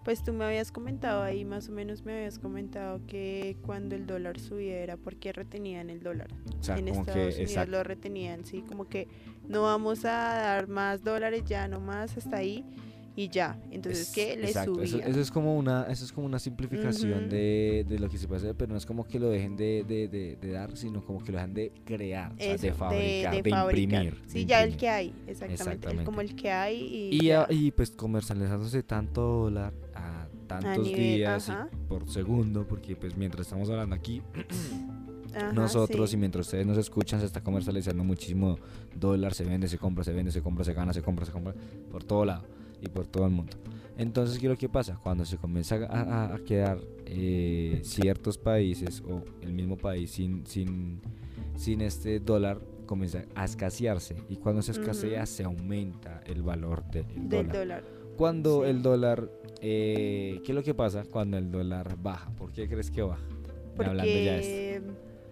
Pues 0.05 0.23
tú 0.23 0.33
me 0.33 0.45
habías 0.45 0.71
comentado 0.71 1.23
ahí, 1.23 1.45
más 1.47 1.71
o 1.71 1.73
menos 1.73 2.05
me 2.05 2.12
habías 2.12 2.38
comentado 2.38 3.01
que 3.07 3.57
cuando 3.62 3.97
el 3.97 4.07
dólar 4.07 4.38
subía 4.38 4.79
era 4.79 4.99
porque 4.99 5.33
retenían 5.33 5.88
el 5.88 6.03
dólar. 6.03 6.29
en 6.69 6.88
Estados 6.88 7.37
Unidos 7.37 7.69
lo 7.69 7.83
retenían, 7.83 8.45
sí, 8.45 8.62
como 8.62 8.87
que 8.87 9.09
no 9.49 9.62
vamos 9.62 10.05
a 10.05 10.11
dar 10.11 10.69
más 10.69 11.03
dólares 11.03 11.45
ya 11.47 11.69
nomás 11.69 12.17
hasta 12.19 12.37
ahí 12.37 12.64
y 13.16 13.29
ya. 13.29 13.59
Entonces, 13.70 14.12
¿qué? 14.14 14.37
Le 14.37 14.53
subía. 14.53 15.07
Eso, 15.07 15.20
es 15.20 15.31
como 15.31 15.57
una, 15.57 15.85
eso 15.85 16.05
es 16.05 16.12
como 16.12 16.27
una 16.27 16.38
simplificación 16.38 17.29
de, 17.29 17.87
de, 17.88 17.98
lo 17.98 18.09
que 18.09 18.18
se 18.18 18.27
puede 18.27 18.40
hacer, 18.40 18.57
pero 18.57 18.72
no 18.72 18.79
es 18.79 18.87
como 18.87 19.05
que 19.05 19.18
lo 19.18 19.29
dejen 19.29 19.57
de, 19.57 19.85
de, 19.87 20.09
de 20.40 20.50
dar, 20.50 20.77
sino 20.77 21.05
como 21.05 21.22
que 21.22 21.33
lo 21.33 21.38
dejan 21.38 21.55
de 21.55 21.72
crear, 21.85 22.35
de 22.37 22.72
fabricar, 22.72 23.42
de, 23.42 23.50
imprimir. 23.50 24.22
Sí, 24.27 24.44
ya 24.44 24.62
el 24.62 24.77
que 24.77 24.88
hay, 24.88 25.14
exactamente, 25.27 26.05
como 26.05 26.20
el 26.20 26.35
que 26.35 26.50
hay. 26.50 27.11
Y, 27.12 27.31
y, 27.31 27.33
y 27.50 27.70
pues 27.70 27.90
comercializándose 27.90 28.83
tanto 28.83 29.20
dólar 29.20 29.72
tantos 30.46 30.87
días 30.87 31.50
por 31.88 32.09
segundo, 32.09 32.66
porque 32.66 32.96
pues 32.96 33.16
mientras 33.16 33.46
estamos 33.46 33.70
hablando 33.70 33.94
aquí, 33.94 34.22
nosotros 35.55 36.12
y 36.12 36.16
mientras 36.16 36.46
ustedes 36.46 36.66
nos 36.66 36.79
escuchan 36.79 37.20
se 37.20 37.27
está 37.27 37.40
comercializando 37.42 38.05
muchísimo 38.05 38.59
dólar, 38.94 39.35
se 39.35 39.44
vende, 39.44 39.68
se 39.68 39.79
compra, 39.79 40.05
se 40.05 40.12
vende, 40.12 40.31
se 40.31 40.42
compra, 40.42 40.64
se 40.64 40.74
gana, 40.74 40.92
se 40.92 41.03
compra, 41.03 41.24
se 41.24 41.33
compra, 41.33 41.55
por 41.90 42.05
todo 42.05 42.24
lado 42.24 42.44
y 42.85 42.88
por 42.88 43.07
todo 43.07 43.25
el 43.27 43.33
mundo. 43.33 43.53
Entonces, 43.97 44.38
¿qué 44.38 44.47
es 44.47 44.51
lo 44.51 44.59
que 44.59 44.68
pasa? 44.68 44.99
Cuando 45.03 45.25
se 45.25 45.37
comienza 45.37 45.77
a, 45.77 46.38
quedar 46.44 46.79
eh, 47.07 47.81
ciertos 47.85 48.38
países 48.38 49.03
o 49.07 49.23
el 49.40 49.53
mismo 49.53 49.77
país 49.77 50.11
sin, 50.11 50.47
sin, 50.47 51.01
sin 51.57 51.81
este 51.81 52.18
dólar, 52.18 52.61
comienza 52.87 53.25
a 53.35 53.44
escasearse. 53.44 54.16
Y 54.29 54.37
cuando 54.37 54.62
se 54.62 54.73
escasea, 54.73 55.27
se 55.27 55.44
aumenta 55.44 56.23
el 56.27 56.42
valor 56.42 56.85
del 56.90 57.07
dólar. 57.29 57.85
Cuando 58.16 58.64
el 58.64 58.83
dólar 58.83 59.29
eh, 59.66 60.42
¿Qué 60.44 60.53
es 60.53 60.55
lo 60.55 60.62
que 60.62 60.75
pasa 60.75 61.05
cuando 61.11 61.38
el 61.38 61.51
dólar 61.51 61.97
baja? 61.97 62.31
¿Por 62.37 62.53
qué 62.53 62.68
crees 62.68 62.90
que 62.90 63.01
baja? 63.01 63.25
Porque 63.77 64.83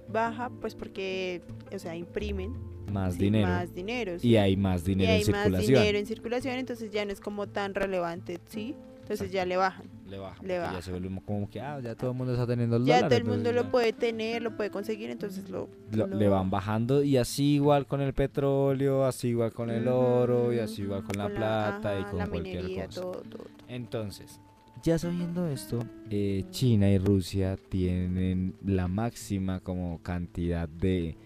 baja, 0.08 0.50
pues 0.58 0.74
porque, 0.74 1.42
o 1.70 1.78
sea, 1.78 1.94
imprimen 1.94 2.54
más 2.90 3.18
dinero. 3.18 3.48
Más 3.48 3.74
dinero. 3.74 4.16
Y 4.22 4.36
hay 4.36 4.56
más 4.56 4.84
dinero 4.84 5.12
en 5.12 5.24
circulación. 5.24 5.52
más 5.52 5.66
dinero 5.66 5.98
en 5.98 6.06
circulación, 6.06 6.54
entonces 6.56 6.90
ya 6.90 7.04
no 7.04 7.12
es 7.12 7.20
como 7.20 7.46
tan 7.46 7.74
relevante, 7.74 8.38
¿sí? 8.48 8.74
Entonces 9.02 9.32
ya 9.32 9.44
le 9.44 9.56
bajan. 9.56 9.86
Le 10.08 10.18
bajan. 10.18 10.46
Le 10.46 10.58
bajan. 10.58 10.74
Ya 10.76 10.82
se 10.82 10.90
vuelve 10.90 11.22
como 11.24 11.50
que, 11.50 11.60
ah, 11.60 11.80
ya 11.80 11.94
todo 11.94 12.12
el 12.12 12.16
mundo 12.16 12.32
está 12.32 12.46
teniendo 12.46 12.76
el 12.76 12.84
ya 12.84 12.96
dólar. 12.96 13.10
Ya 13.10 13.16
todo 13.18 13.30
el 13.30 13.36
mundo 13.36 13.52
lo 13.52 13.70
puede 13.70 13.92
tener, 13.92 14.42
lo 14.42 14.56
puede 14.56 14.70
conseguir, 14.70 15.10
entonces 15.10 15.50
lo, 15.50 15.68
Le 15.90 16.28
van 16.28 16.50
bajando 16.50 17.02
y 17.02 17.16
así 17.16 17.54
igual 17.54 17.86
con 17.86 18.00
el 18.00 18.14
petróleo, 18.14 19.04
así 19.04 19.28
igual 19.28 19.52
con 19.52 19.70
el 19.70 19.88
oro 19.88 20.52
y 20.52 20.60
así 20.60 20.82
igual 20.82 21.02
con, 21.02 21.18
la, 21.18 21.28
plata 21.28 21.98
y 21.98 22.04
con 22.04 22.26
cualquier 22.26 22.86
cosa. 22.86 23.00
Todo, 23.00 23.22
todo, 23.22 23.44
Entonces, 23.68 24.40
ya 24.82 24.98
sabiendo 24.98 25.48
esto, 25.48 25.80
eh, 26.10 26.44
China 26.50 26.88
y 26.90 26.98
Rusia 26.98 27.56
tienen 27.56 28.54
la 28.64 28.88
máxima 28.88 29.60
como 29.60 30.02
cantidad 30.02 30.68
de 30.68 31.16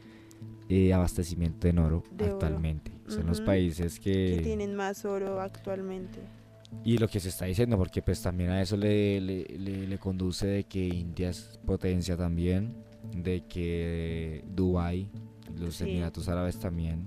eh, 0.69 0.93
abastecimiento 0.93 1.69
en 1.69 1.79
oro 1.79 2.03
actualmente. 2.19 2.93
Son 3.09 3.27
los 3.27 3.41
países 3.41 4.01
que... 4.01 4.37
que 4.37 4.43
tienen 4.43 4.75
más 4.75 5.05
oro 5.05 5.41
actualmente. 5.41 6.19
Y 6.85 6.99
lo 6.99 7.09
que 7.09 7.21
se 7.21 7.29
está 7.29 7.45
diciendo, 7.45 7.77
porque 7.77 8.03
pues 8.03 8.21
también 8.21 8.51
a 8.51 8.61
eso 8.61 8.77
le, 8.77 9.21
le, 9.21 9.99
conduce 9.99 10.47
de 10.47 10.65
que 10.65 10.85
India 10.85 11.31
es 11.31 11.59
potencia 11.65 12.17
también, 12.17 12.75
de 13.15 13.45
que 13.45 14.45
Dubai, 14.55 15.09
los 15.57 15.81
Emiratos 15.81 16.29
Árabes 16.29 16.59
también. 16.59 17.07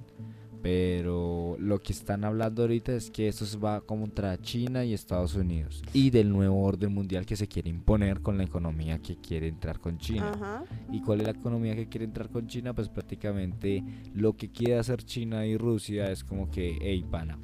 Pero 0.62 1.56
lo 1.58 1.80
que 1.80 1.93
están 1.93 2.26
hablando 2.26 2.63
ahorita 2.63 2.93
es 2.93 3.10
que 3.10 3.28
esto 3.30 3.45
va 3.60 3.82
contra 3.82 4.38
China 4.41 4.84
y 4.84 4.93
Estados 4.93 5.36
Unidos 5.36 5.82
y 5.93 6.10
del 6.10 6.30
nuevo 6.30 6.62
orden 6.63 6.93
mundial 6.93 7.26
que 7.26 7.38
se 7.38 7.48
quiere 7.48 7.69
imponer 7.69 8.22
con 8.22 8.38
la 8.38 8.43
economía 8.43 9.00
que 9.00 9.15
quiere 9.15 9.48
entrar 9.48 9.80
con 9.80 9.98
China. 9.98 10.65
¿Y 10.91 11.02
cuál 11.02 11.22
es 11.22 11.28
la 11.28 11.34
economía 11.34 11.76
que 11.76 11.88
quiere 11.88 12.06
entrar 12.06 12.30
con 12.30 12.48
China? 12.48 12.74
Pues 12.74 12.89
prácticamente 12.89 13.84
lo 14.13 14.36
que 14.36 14.52
quiere 14.52 14.78
hacer 14.78 15.04
China 15.04 15.45
y 15.45 15.58
Rusia 15.58 16.12
es 16.12 16.24
como 16.24 16.52
que, 16.52 16.78
hey, 16.82 17.06
pana, 17.10 17.39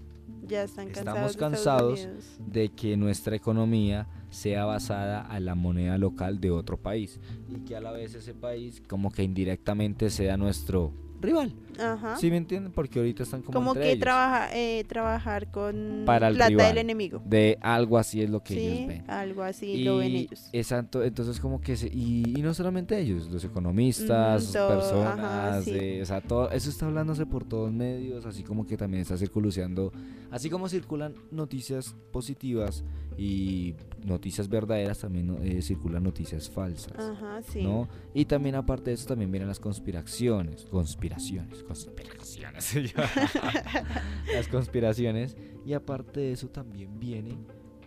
ya 0.47 0.63
están 0.63 0.89
cansados 0.89 1.31
Estamos 1.31 1.37
cansados 1.37 2.07
de, 2.39 2.69
que 2.69 2.97
nuestra 2.97 3.35
economía 3.35 4.07
sea 4.29 4.65
basada 4.65 5.21
a 5.21 5.39
la 5.39 5.55
moneda 5.55 5.97
local 5.97 6.39
de 6.39 6.51
otro 6.51 6.77
país 6.77 7.19
y 7.49 7.61
que 7.61 7.75
a 7.75 7.81
la 7.81 7.91
vez 7.91 8.13
ese 8.13 8.33
país 8.33 8.81
como 8.87 9.11
que 9.11 9.23
indirectamente 9.23 10.09
sea 10.09 10.37
nuestro 10.37 10.93
rival. 11.25 11.53
Ajá. 11.79 12.15
¿Sí 12.17 12.29
me 12.29 12.37
entienden? 12.37 12.71
Porque 12.71 12.99
ahorita 12.99 13.23
están 13.23 13.41
como 13.41 13.57
Como 13.57 13.73
que 13.73 13.95
trabaja, 13.97 14.55
eh, 14.55 14.83
trabajar 14.87 15.51
con 15.51 16.03
Para 16.05 16.29
el 16.29 16.35
plata 16.35 16.67
del 16.67 16.77
enemigo. 16.77 17.21
De 17.25 17.57
algo 17.61 17.97
así 17.97 18.21
es 18.21 18.29
lo 18.29 18.43
que 18.43 18.53
ellos 18.53 18.87
ven. 18.87 19.03
algo 19.09 19.43
así 19.43 19.83
lo 19.83 19.97
ven 19.97 20.15
ellos. 20.15 20.49
Exacto, 20.53 21.03
entonces 21.03 21.39
como 21.39 21.59
que... 21.59 21.75
Se, 21.75 21.87
y, 21.87 22.23
no 22.41 22.53
solamente 22.53 22.97
ellos, 22.99 23.29
los 23.29 23.43
economistas, 23.43 24.45
personas, 24.45 25.67
o 25.67 26.05
sea, 26.05 26.21
todo, 26.21 26.51
eso 26.51 26.69
está 26.69 26.85
hablándose 26.85 27.25
por 27.25 27.43
todos 27.43 27.71
medios, 27.71 28.25
así 28.25 28.43
como 28.43 28.65
que 28.65 28.77
también 28.77 29.01
está 29.01 29.17
circulando, 29.17 29.91
así 30.31 30.49
como 30.49 30.69
circulan 30.69 31.15
noticias 31.31 31.95
positivas 32.11 32.83
y 33.17 33.73
noticias 34.03 34.49
verdaderas, 34.49 34.99
también 34.99 35.37
eh, 35.41 35.61
circulan 35.61 36.03
noticias 36.03 36.49
falsas. 36.49 36.97
Ajá, 36.97 37.41
sí. 37.41 37.63
¿no? 37.63 37.87
Y 38.13 38.25
también 38.25 38.55
aparte 38.55 38.91
de 38.91 38.95
eso 38.95 39.07
también 39.07 39.31
vienen 39.31 39.47
las 39.47 39.59
conspiraciones, 39.59 40.65
conspiraciones, 40.65 41.14
conspiraciones. 41.63 42.75
las 44.33 44.47
conspiraciones. 44.47 45.35
Y 45.65 45.73
aparte 45.73 46.19
de 46.19 46.31
eso 46.33 46.49
también 46.49 46.99
viene 46.99 47.37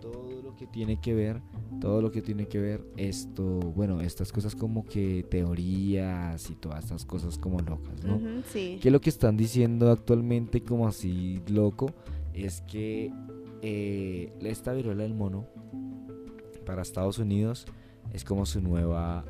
todo 0.01 0.43
lo 0.43 0.57
que 0.57 0.67
tiene 0.67 1.01
que 1.01 1.14
ver, 1.14 1.41
todo 1.81 2.03
lo 2.03 2.11
que 2.11 2.23
tiene 2.23 2.47
que 2.47 2.59
ver 2.59 2.85
esto, 2.97 3.45
bueno, 3.45 4.01
estas 4.01 4.33
cosas 4.33 4.55
como 4.55 4.85
que 4.85 5.25
teorías 5.29 6.51
y 6.51 6.55
todas 6.55 6.85
estas 6.85 7.05
cosas 7.05 7.38
como 7.38 7.59
locas, 7.61 8.05
¿no? 8.05 8.21
sí. 8.53 8.79
Que 8.81 8.91
lo 8.91 9.01
que 9.01 9.11
están 9.11 9.37
diciendo 9.37 9.91
actualmente 9.91 10.62
como 10.62 10.87
así 10.87 11.43
loco 11.49 11.93
es 12.33 12.61
que 12.62 13.12
eh, 13.62 14.33
esta 14.41 14.73
viruela 14.73 15.03
del 15.03 15.14
mono 15.14 15.47
para 16.64 16.83
Estados 16.83 17.19
Unidos 17.19 17.67
es 18.12 18.25
como 18.25 18.47
su 18.47 18.61
nueva 18.61 19.25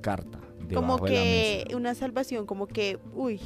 carta. 0.00 0.40
Como 0.74 0.98
que 1.02 1.66
una 1.74 1.94
salvación, 1.94 2.46
como 2.46 2.66
que, 2.66 2.98
uy. 3.14 3.40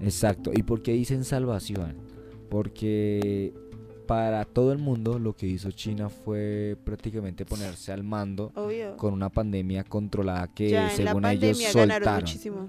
Exacto. 0.00 0.50
¿Y 0.54 0.62
por 0.62 0.82
qué 0.82 0.92
dicen 0.92 1.24
salvación? 1.24 1.96
Porque 2.48 3.52
para 4.06 4.44
todo 4.44 4.72
el 4.72 4.78
mundo 4.78 5.20
lo 5.20 5.34
que 5.34 5.46
hizo 5.46 5.70
China 5.70 6.08
fue 6.08 6.76
prácticamente 6.82 7.44
ponerse 7.44 7.92
al 7.92 8.02
mando 8.02 8.50
Obvio. 8.56 8.96
con 8.96 9.14
una 9.14 9.28
pandemia 9.28 9.84
controlada 9.84 10.48
que 10.48 10.70
ya 10.70 10.90
en 10.92 11.04
la 11.04 11.10
según 11.12 11.24
ellos 11.26 11.58
soltaron. 11.58 12.14
muchísimo. 12.16 12.68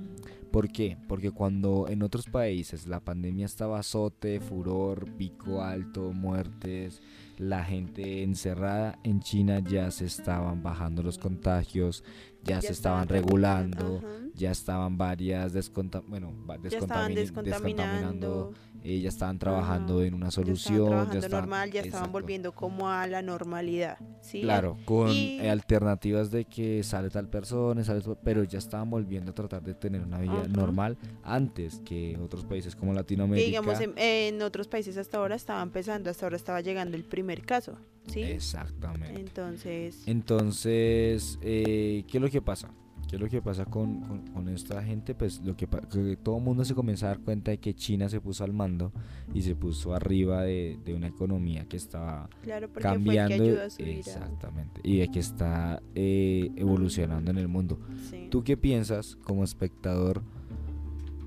¿Por 0.52 0.69
qué? 0.69 0.97
Porque 1.08 1.32
cuando 1.32 1.88
en 1.88 2.04
otros 2.04 2.28
países 2.28 2.86
la 2.86 3.00
pandemia 3.00 3.45
estaba 3.45 3.80
azote, 3.80 4.39
furor, 4.41 5.10
pico 5.13 5.63
alto, 5.63 6.12
muertes, 6.12 7.02
la 7.38 7.63
gente 7.63 8.21
encerrada, 8.21 9.00
en 9.04 9.21
China 9.21 9.62
ya 9.62 9.89
se 9.89 10.06
estaban 10.06 10.62
bajando 10.62 11.02
los 11.02 11.17
contagios, 11.17 12.04
ya, 12.45 12.62
se 12.62 12.71
estaban 12.71 13.08
regulando, 13.08 13.97
ajá. 13.97 14.08
Ya 14.34 14.52
estaban 14.52 14.98
varias 14.98 15.54
desconta 15.54 16.02
bueno, 16.08 16.34
Ya 16.70 16.78
estaban 16.80 17.12
descontamini- 17.13 17.44
descontaminando. 17.44 18.52
eh, 18.84 19.00
ya 19.00 19.10
estaban 19.10 19.38
trabajando 19.38 20.02
en 20.04 20.13
una 20.15 20.26
ya 20.26 20.30
estaban 20.30 20.46
solución, 20.48 21.12
ya 21.12 21.20
estaban, 21.20 21.41
normal, 21.41 21.72
ya 21.72 21.82
estaban 21.82 22.12
volviendo 22.12 22.52
como 22.54 22.89
a 22.89 23.06
la 23.08 23.22
normalidad. 23.22 23.98
¿sí? 24.22 24.41
Claro, 24.41 24.78
con 24.86 25.10
Y- 25.10 25.39
alternativas 25.48 26.32
de 26.32 26.46
que 26.46 26.82
sale 26.84 27.10
tal 27.10 27.28
persona, 27.30 27.84
sale 27.84 28.02
tal- 28.02 28.17
pero 28.24 28.44
ya 28.44 28.58
estaban 28.60 28.89
volviendo 28.89 29.32
a 29.32 29.36
tratar 29.36 29.62
de 29.63 29.74
tener 29.76 30.02
una 30.02 30.20
vida 30.20 30.48
normal 30.48 30.98
antes 31.24 31.80
que 31.86 32.17
otros 32.17 32.46
países 32.46 32.76
como 32.76 32.94
Latinoamérica. 32.94 33.46
digamos 33.48 33.80
en, 33.82 33.94
en 33.98 34.41
otros 34.41 34.67
países 34.67 34.98
hasta 34.98 35.17
ahora 35.17 35.36
estaba 35.36 35.62
empezando, 35.62 36.10
hasta 36.10 36.26
ahora 36.26 36.38
estaba 36.38 36.62
llegando 36.62 36.98
el 36.98 37.04
primer 37.04 37.41
caso, 37.46 37.78
¿sí? 38.08 38.24
Exactamente. 38.24 39.20
Entonces, 39.20 40.04
Entonces, 40.08 41.38
eh, 41.41 42.04
¿qué 42.10 42.17
es 42.17 42.22
lo 42.22 42.30
que 42.30 42.41
pasa? 42.41 42.70
¿Qué 43.12 43.17
es 43.17 43.21
lo 43.21 43.28
que 43.28 43.41
pasa 43.41 43.65
con, 43.65 44.00
con- 44.02 44.26
con 44.28 44.47
esta 44.47 44.82
gente? 44.82 45.13
Pues 45.13 45.41
lo 45.43 45.56
que, 45.58 45.67
que 45.67 46.15
todo 46.15 46.38
el 46.38 46.43
mundo 46.45 46.63
se 46.63 46.74
comienza 46.74 47.08
a 47.08 47.10
dar 47.10 47.19
cuenta 47.19 47.52
de 47.52 47.58
que 47.58 47.74
China 47.74 48.08
se 48.08 48.21
puso 48.21 48.45
al 48.45 48.54
mando 48.54 48.93
y 49.34 49.41
se 49.41 49.54
puso 49.54 49.93
arriba 49.93 50.43
de, 50.43 50.80
de 50.86 50.93
una 50.93 51.08
economía 51.08 51.65
que 51.65 51.76
estaba 51.76 52.30
claro, 52.41 52.69
cambiando. 52.71 53.12
fue 53.12 53.17
el 53.17 53.28
que 53.28 53.34
ayudó 53.52 53.62
a 53.65 53.69
subir 53.69 53.88
a- 53.95 54.00
exactamente. 54.00 54.80
Y 54.86 54.97
de 55.00 55.10
que 55.10 55.19
está 55.19 55.82
eh, 55.93 56.50
evolucionando 56.56 57.32
en 57.32 57.38
el 57.38 57.50
mundo. 57.50 57.78
sí. 58.10 58.28
¿Tú 58.32 58.45
qué 58.45 58.56
piensas 58.56 59.17
como 59.26 59.43
espectador 59.43 60.24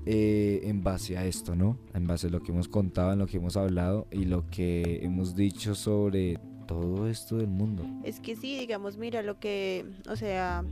eh, 0.07 0.61
en 0.63 0.83
base 0.83 1.17
a 1.17 1.25
esto, 1.25 1.55
no? 1.55 1.77
En 1.93 2.07
base 2.07 2.27
a 2.27 2.29
lo 2.31 2.41
que 2.41 2.51
hemos 2.51 2.67
contado, 2.67 3.13
en 3.13 3.19
lo 3.19 3.27
que 3.27 3.37
hemos 3.37 3.57
hablado 3.57 4.07
y 4.11 4.25
lo 4.25 4.47
que 4.49 5.01
hemos 5.03 5.35
dicho 5.35 5.75
sobre 5.75 6.39
todo 6.67 7.07
esto 7.07 7.37
del 7.37 7.47
mundo. 7.47 7.83
Es 8.03 8.19
que 8.19 8.35
sí, 8.35 8.57
digamos, 8.57 8.97
mira 8.97 9.21
lo 9.21 9.39
que, 9.39 9.85
o 10.09 10.15
sea, 10.15 10.63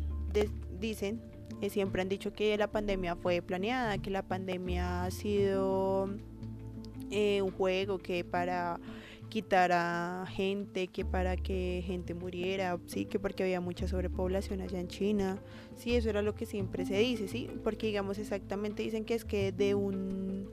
dicen, 0.79 1.21
que 1.59 1.69
siempre 1.69 2.01
han 2.01 2.09
dicho 2.09 2.33
que 2.33 2.57
la 2.57 2.67
pandemia 2.67 3.15
fue 3.15 3.41
planeada, 3.41 3.97
que 3.97 4.09
la 4.09 4.23
pandemia 4.23 5.05
ha 5.05 5.11
sido 5.11 6.09
eh, 7.11 7.41
un 7.41 7.51
juego 7.51 7.99
que 7.99 8.23
para 8.23 8.79
quitar 9.29 9.71
a 9.71 10.25
gente, 10.29 10.89
que 10.89 11.05
para 11.05 11.35
que 11.37 11.83
gente 11.85 12.13
muriera, 12.13 12.77
sí, 12.85 13.05
que 13.05 13.17
porque 13.17 13.43
había 13.43 13.61
mucha 13.61 13.87
sobrepoblación 13.87 14.61
allá 14.61 14.79
en 14.79 14.87
China, 14.87 15.39
sí, 15.75 15.95
eso 15.95 16.09
era 16.09 16.21
lo 16.21 16.35
que 16.35 16.45
siempre 16.45 16.85
se 16.85 16.97
dice, 16.99 17.27
sí, 17.27 17.49
porque 17.63 17.87
digamos 17.87 18.19
exactamente 18.19 18.83
dicen 18.83 19.05
que 19.05 19.15
es 19.15 19.25
que 19.25 19.51
de 19.51 19.73
un 19.73 20.49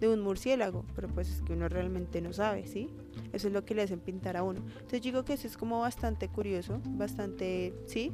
de 0.00 0.08
un 0.08 0.20
murciélago, 0.20 0.84
pero 0.94 1.08
pues 1.08 1.28
es 1.28 1.42
que 1.42 1.52
uno 1.52 1.68
realmente 1.68 2.20
no 2.20 2.32
sabe, 2.32 2.66
¿sí? 2.66 2.88
Eso 3.32 3.48
es 3.48 3.52
lo 3.52 3.64
que 3.64 3.74
le 3.74 3.82
hacen 3.82 4.00
pintar 4.00 4.36
a 4.36 4.42
uno. 4.42 4.60
Entonces 4.66 5.02
digo 5.02 5.24
que 5.24 5.34
eso 5.34 5.46
es 5.46 5.56
como 5.56 5.80
bastante 5.80 6.28
curioso, 6.28 6.80
bastante, 6.84 7.74
¿sí? 7.86 8.12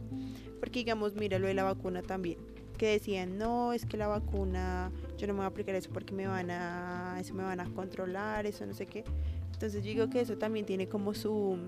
Porque 0.65 0.79
digamos, 0.79 1.15
mira 1.15 1.39
lo 1.39 1.47
de 1.47 1.53
la 1.53 1.63
vacuna 1.63 2.01
también, 2.01 2.39
que 2.79 2.87
decían, 2.87 3.37
no, 3.37 3.75
es 3.75 3.85
que 3.85 3.99
la 3.99 4.07
vacuna, 4.07 4.91
yo 5.19 5.27
no 5.27 5.35
me 5.35 5.41
voy 5.41 5.45
a 5.45 5.49
aplicar 5.49 5.75
eso 5.75 5.91
porque 5.93 6.15
me 6.15 6.27
van 6.27 6.51
a, 6.51 7.19
eso 7.21 7.35
me 7.35 7.43
van 7.43 7.61
a 7.61 7.67
controlar, 7.75 8.47
eso 8.47 8.65
no 8.65 8.73
sé 8.73 8.87
qué. 8.87 9.05
Entonces 9.53 9.85
yo 9.85 9.91
digo 9.91 10.09
que 10.09 10.23
eso 10.23 10.39
también 10.39 10.65
tiene 10.65 10.89
como 10.89 11.13
su, 11.13 11.59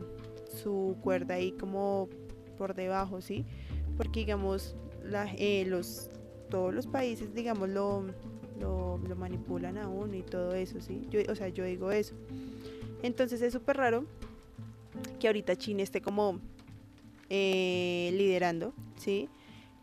su 0.62 0.96
cuerda 1.02 1.34
ahí 1.34 1.52
como 1.52 2.08
por 2.56 2.74
debajo, 2.74 3.20
¿sí? 3.20 3.44
Porque 3.98 4.20
digamos, 4.20 4.74
la, 5.04 5.30
eh, 5.36 5.66
los, 5.66 6.08
todos 6.48 6.72
los 6.72 6.86
países, 6.86 7.34
digamos, 7.34 7.68
lo, 7.68 8.02
lo, 8.58 8.96
lo 8.96 9.14
manipulan 9.14 9.76
a 9.76 9.88
uno 9.88 10.14
y 10.14 10.22
todo 10.22 10.54
eso, 10.54 10.80
¿sí? 10.80 11.06
Yo, 11.10 11.20
o 11.30 11.34
sea, 11.34 11.48
yo 11.48 11.64
digo 11.64 11.92
eso. 11.92 12.14
Entonces 13.02 13.42
es 13.42 13.52
súper 13.52 13.76
raro 13.76 14.06
que 15.20 15.26
ahorita 15.26 15.54
China 15.56 15.82
esté 15.82 16.00
como 16.00 16.40
eh, 17.30 18.10
liderando, 18.14 18.72
¿sí? 18.96 19.28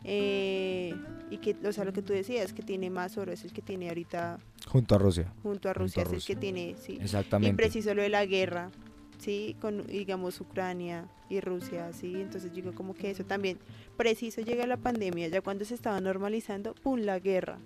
Eh, 0.04 0.94
y 1.30 1.38
que, 1.38 1.56
o 1.66 1.72
sea, 1.72 1.86
lo 1.86 1.94
que 1.94 2.02
tú 2.02 2.14
decías, 2.14 2.54
que 2.54 2.62
tiene 2.62 2.90
más 2.90 3.18
oro, 3.18 3.32
es 3.32 3.44
el 3.44 3.54
que 3.54 3.62
tiene 3.62 3.88
ahorita 3.90 4.40
Junto 4.68 4.96
a 4.96 4.98
Rusia. 4.98 5.34
junto 5.44 5.70
a 5.70 5.74
Rusia, 5.74 6.04
a 6.04 6.06
es 6.06 6.14
el 6.14 6.24
que 6.24 6.36
tiene, 6.36 6.76
sí. 6.78 6.94
Y 6.94 7.02
Exactamente. 7.04 7.56
preciso 7.56 7.94
lo 7.94 8.02
de 8.02 8.10
la 8.10 8.26
guerra, 8.26 8.72
¿sí? 9.20 9.56
Con, 9.62 9.86
digamos, 9.88 10.40
Ucrania 10.42 11.08
y 11.30 11.40
Rusia, 11.40 11.92
¿sí? 11.94 12.22
Entonces 12.22 12.54
digo 12.54 12.74
como 12.74 12.94
que 12.94 13.12
eso 13.12 13.24
también, 13.26 13.60
preciso 13.98 14.42
llega 14.42 14.66
la 14.68 14.78
pandemia, 14.78 15.28
ya 15.30 15.42
cuando 15.42 15.66
se 15.66 15.74
estaba 15.76 16.00
normalizando, 16.00 16.74
¡pum!, 16.76 17.00
la 17.00 17.20
guerra. 17.20 17.58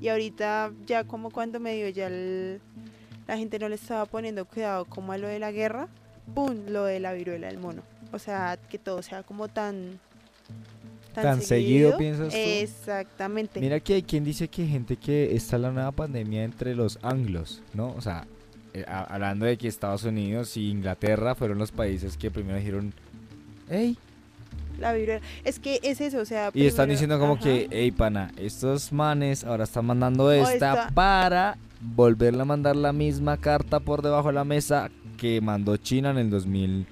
Y 0.00 0.08
ahorita 0.08 0.72
ya 0.86 1.04
como 1.04 1.30
cuando 1.30 1.60
medio 1.60 1.88
ya 1.88 2.08
el- 2.08 2.60
la 3.26 3.36
gente 3.38 3.58
no 3.58 3.68
le 3.68 3.76
estaba 3.76 4.06
poniendo 4.06 4.44
cuidado 4.44 4.84
como 4.86 5.12
a 5.12 5.18
lo 5.18 5.28
de 5.28 5.38
la 5.38 5.50
guerra, 5.52 5.88
¡pum!, 6.34 6.66
lo 6.68 6.84
de 6.84 7.00
la 7.00 7.12
viruela 7.12 7.48
del 7.48 7.58
mono. 7.58 7.82
O 8.12 8.18
sea, 8.18 8.58
que 8.70 8.78
todo 8.78 9.02
sea 9.02 9.22
como 9.22 9.48
tan... 9.48 9.98
Tan 11.14 11.42
seguido, 11.42 11.96
¿piensas 11.96 12.32
tú? 12.32 12.38
Exactamente. 12.38 13.60
Mira 13.60 13.78
que 13.78 13.94
hay 13.94 14.02
quien 14.02 14.24
dice 14.24 14.48
que 14.48 14.62
hay 14.62 14.68
gente 14.68 14.96
que 14.96 15.36
está 15.36 15.58
la 15.58 15.70
nueva 15.70 15.92
pandemia 15.92 16.42
entre 16.42 16.74
los 16.74 16.98
anglos, 17.02 17.62
¿no? 17.72 17.94
O 17.96 18.00
sea, 18.00 18.26
eh, 18.72 18.84
hablando 18.88 19.46
de 19.46 19.56
que 19.56 19.68
Estados 19.68 20.02
Unidos 20.02 20.56
y 20.56 20.70
Inglaterra 20.70 21.36
fueron 21.36 21.58
los 21.58 21.70
países 21.70 22.16
que 22.16 22.32
primero 22.32 22.58
dijeron, 22.58 22.92
hey, 23.70 23.96
La 24.80 24.92
viruela. 24.92 25.24
Es 25.44 25.60
que 25.60 25.78
es 25.84 26.00
eso, 26.00 26.18
o 26.18 26.24
sea... 26.24 26.50
y 26.52 26.66
están 26.66 26.88
diciendo 26.88 27.20
como 27.20 27.34
ajá. 27.34 27.44
que, 27.44 27.68
hey, 27.70 27.92
pana, 27.92 28.32
estos 28.36 28.92
manes 28.92 29.44
ahora 29.44 29.64
están 29.64 29.86
mandando 29.86 30.32
esta 30.32 30.52
esta- 30.52 30.88
para 30.94 31.58
volverle 31.80 32.42
a 32.42 32.44
mandar 32.44 32.74
la 32.74 32.92
misma 32.92 33.36
carta 33.36 33.78
por 33.78 34.02
debajo 34.02 34.28
de 34.28 34.34
la 34.34 34.44
mesa 34.44 34.90
que 35.14 35.40
mandó 35.40 35.76
China 35.76 36.10
en 36.10 36.18
el 36.18 36.30
2000. 36.30 36.86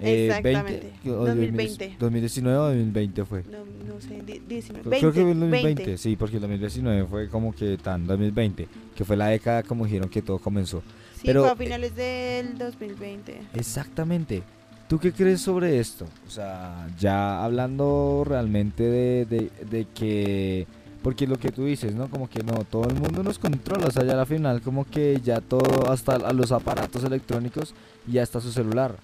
eh, 0.00 0.26
Exactamente. 0.26 0.92
20, 1.04 1.10
o 1.10 1.26
2020. 1.26 1.96
2019 1.98 2.56
o 2.58 2.62
2020 2.68 3.24
fue. 3.24 3.44
No, 3.44 3.58
no 3.94 4.00
sé, 4.00 4.20
di- 4.26 4.42
19, 4.48 4.98
Creo 4.98 5.12
que 5.12 5.22
fue 5.22 5.30
el 5.32 5.38
20, 5.38 5.56
2020, 5.58 5.98
sí, 5.98 6.16
porque 6.16 6.36
el 6.36 6.42
2019 6.42 7.04
fue 7.06 7.28
como 7.28 7.52
que 7.54 7.78
tan 7.78 8.06
2020, 8.06 8.66
que 8.96 9.04
fue 9.04 9.16
la 9.16 9.28
década 9.28 9.62
como 9.62 9.84
dijeron 9.84 10.08
que 10.08 10.22
todo 10.22 10.38
comenzó. 10.38 10.82
Sí, 11.14 11.22
Pero, 11.26 11.42
fue 11.42 11.50
a 11.50 11.52
eh, 11.52 11.56
finales 11.56 11.94
del 11.94 12.58
2020. 12.58 13.40
Exactamente. 13.54 14.42
¿Tú 14.88 14.98
qué 14.98 15.12
crees 15.12 15.40
sobre 15.40 15.78
esto? 15.78 16.06
O 16.26 16.30
sea, 16.30 16.86
ya 16.98 17.42
hablando 17.44 18.24
realmente 18.26 18.82
de, 18.82 19.24
de, 19.24 19.50
de 19.70 19.86
que... 19.94 20.66
Porque 21.02 21.26
lo 21.26 21.36
que 21.38 21.50
tú 21.50 21.64
dices, 21.64 21.94
¿no? 21.94 22.08
Como 22.08 22.28
que 22.28 22.42
no, 22.44 22.64
todo 22.64 22.88
el 22.88 22.94
mundo 22.94 23.22
nos 23.22 23.38
controla. 23.38 23.86
O 23.86 23.90
sea, 23.90 24.04
ya 24.04 24.12
a 24.12 24.16
la 24.16 24.26
final 24.26 24.60
como 24.62 24.84
que 24.84 25.20
ya 25.22 25.40
todo, 25.40 25.90
hasta 25.90 26.14
a 26.14 26.32
los 26.32 26.52
aparatos 26.52 27.02
electrónicos 27.04 27.74
y 28.10 28.18
hasta 28.18 28.40
su 28.40 28.52
celular. 28.52 28.96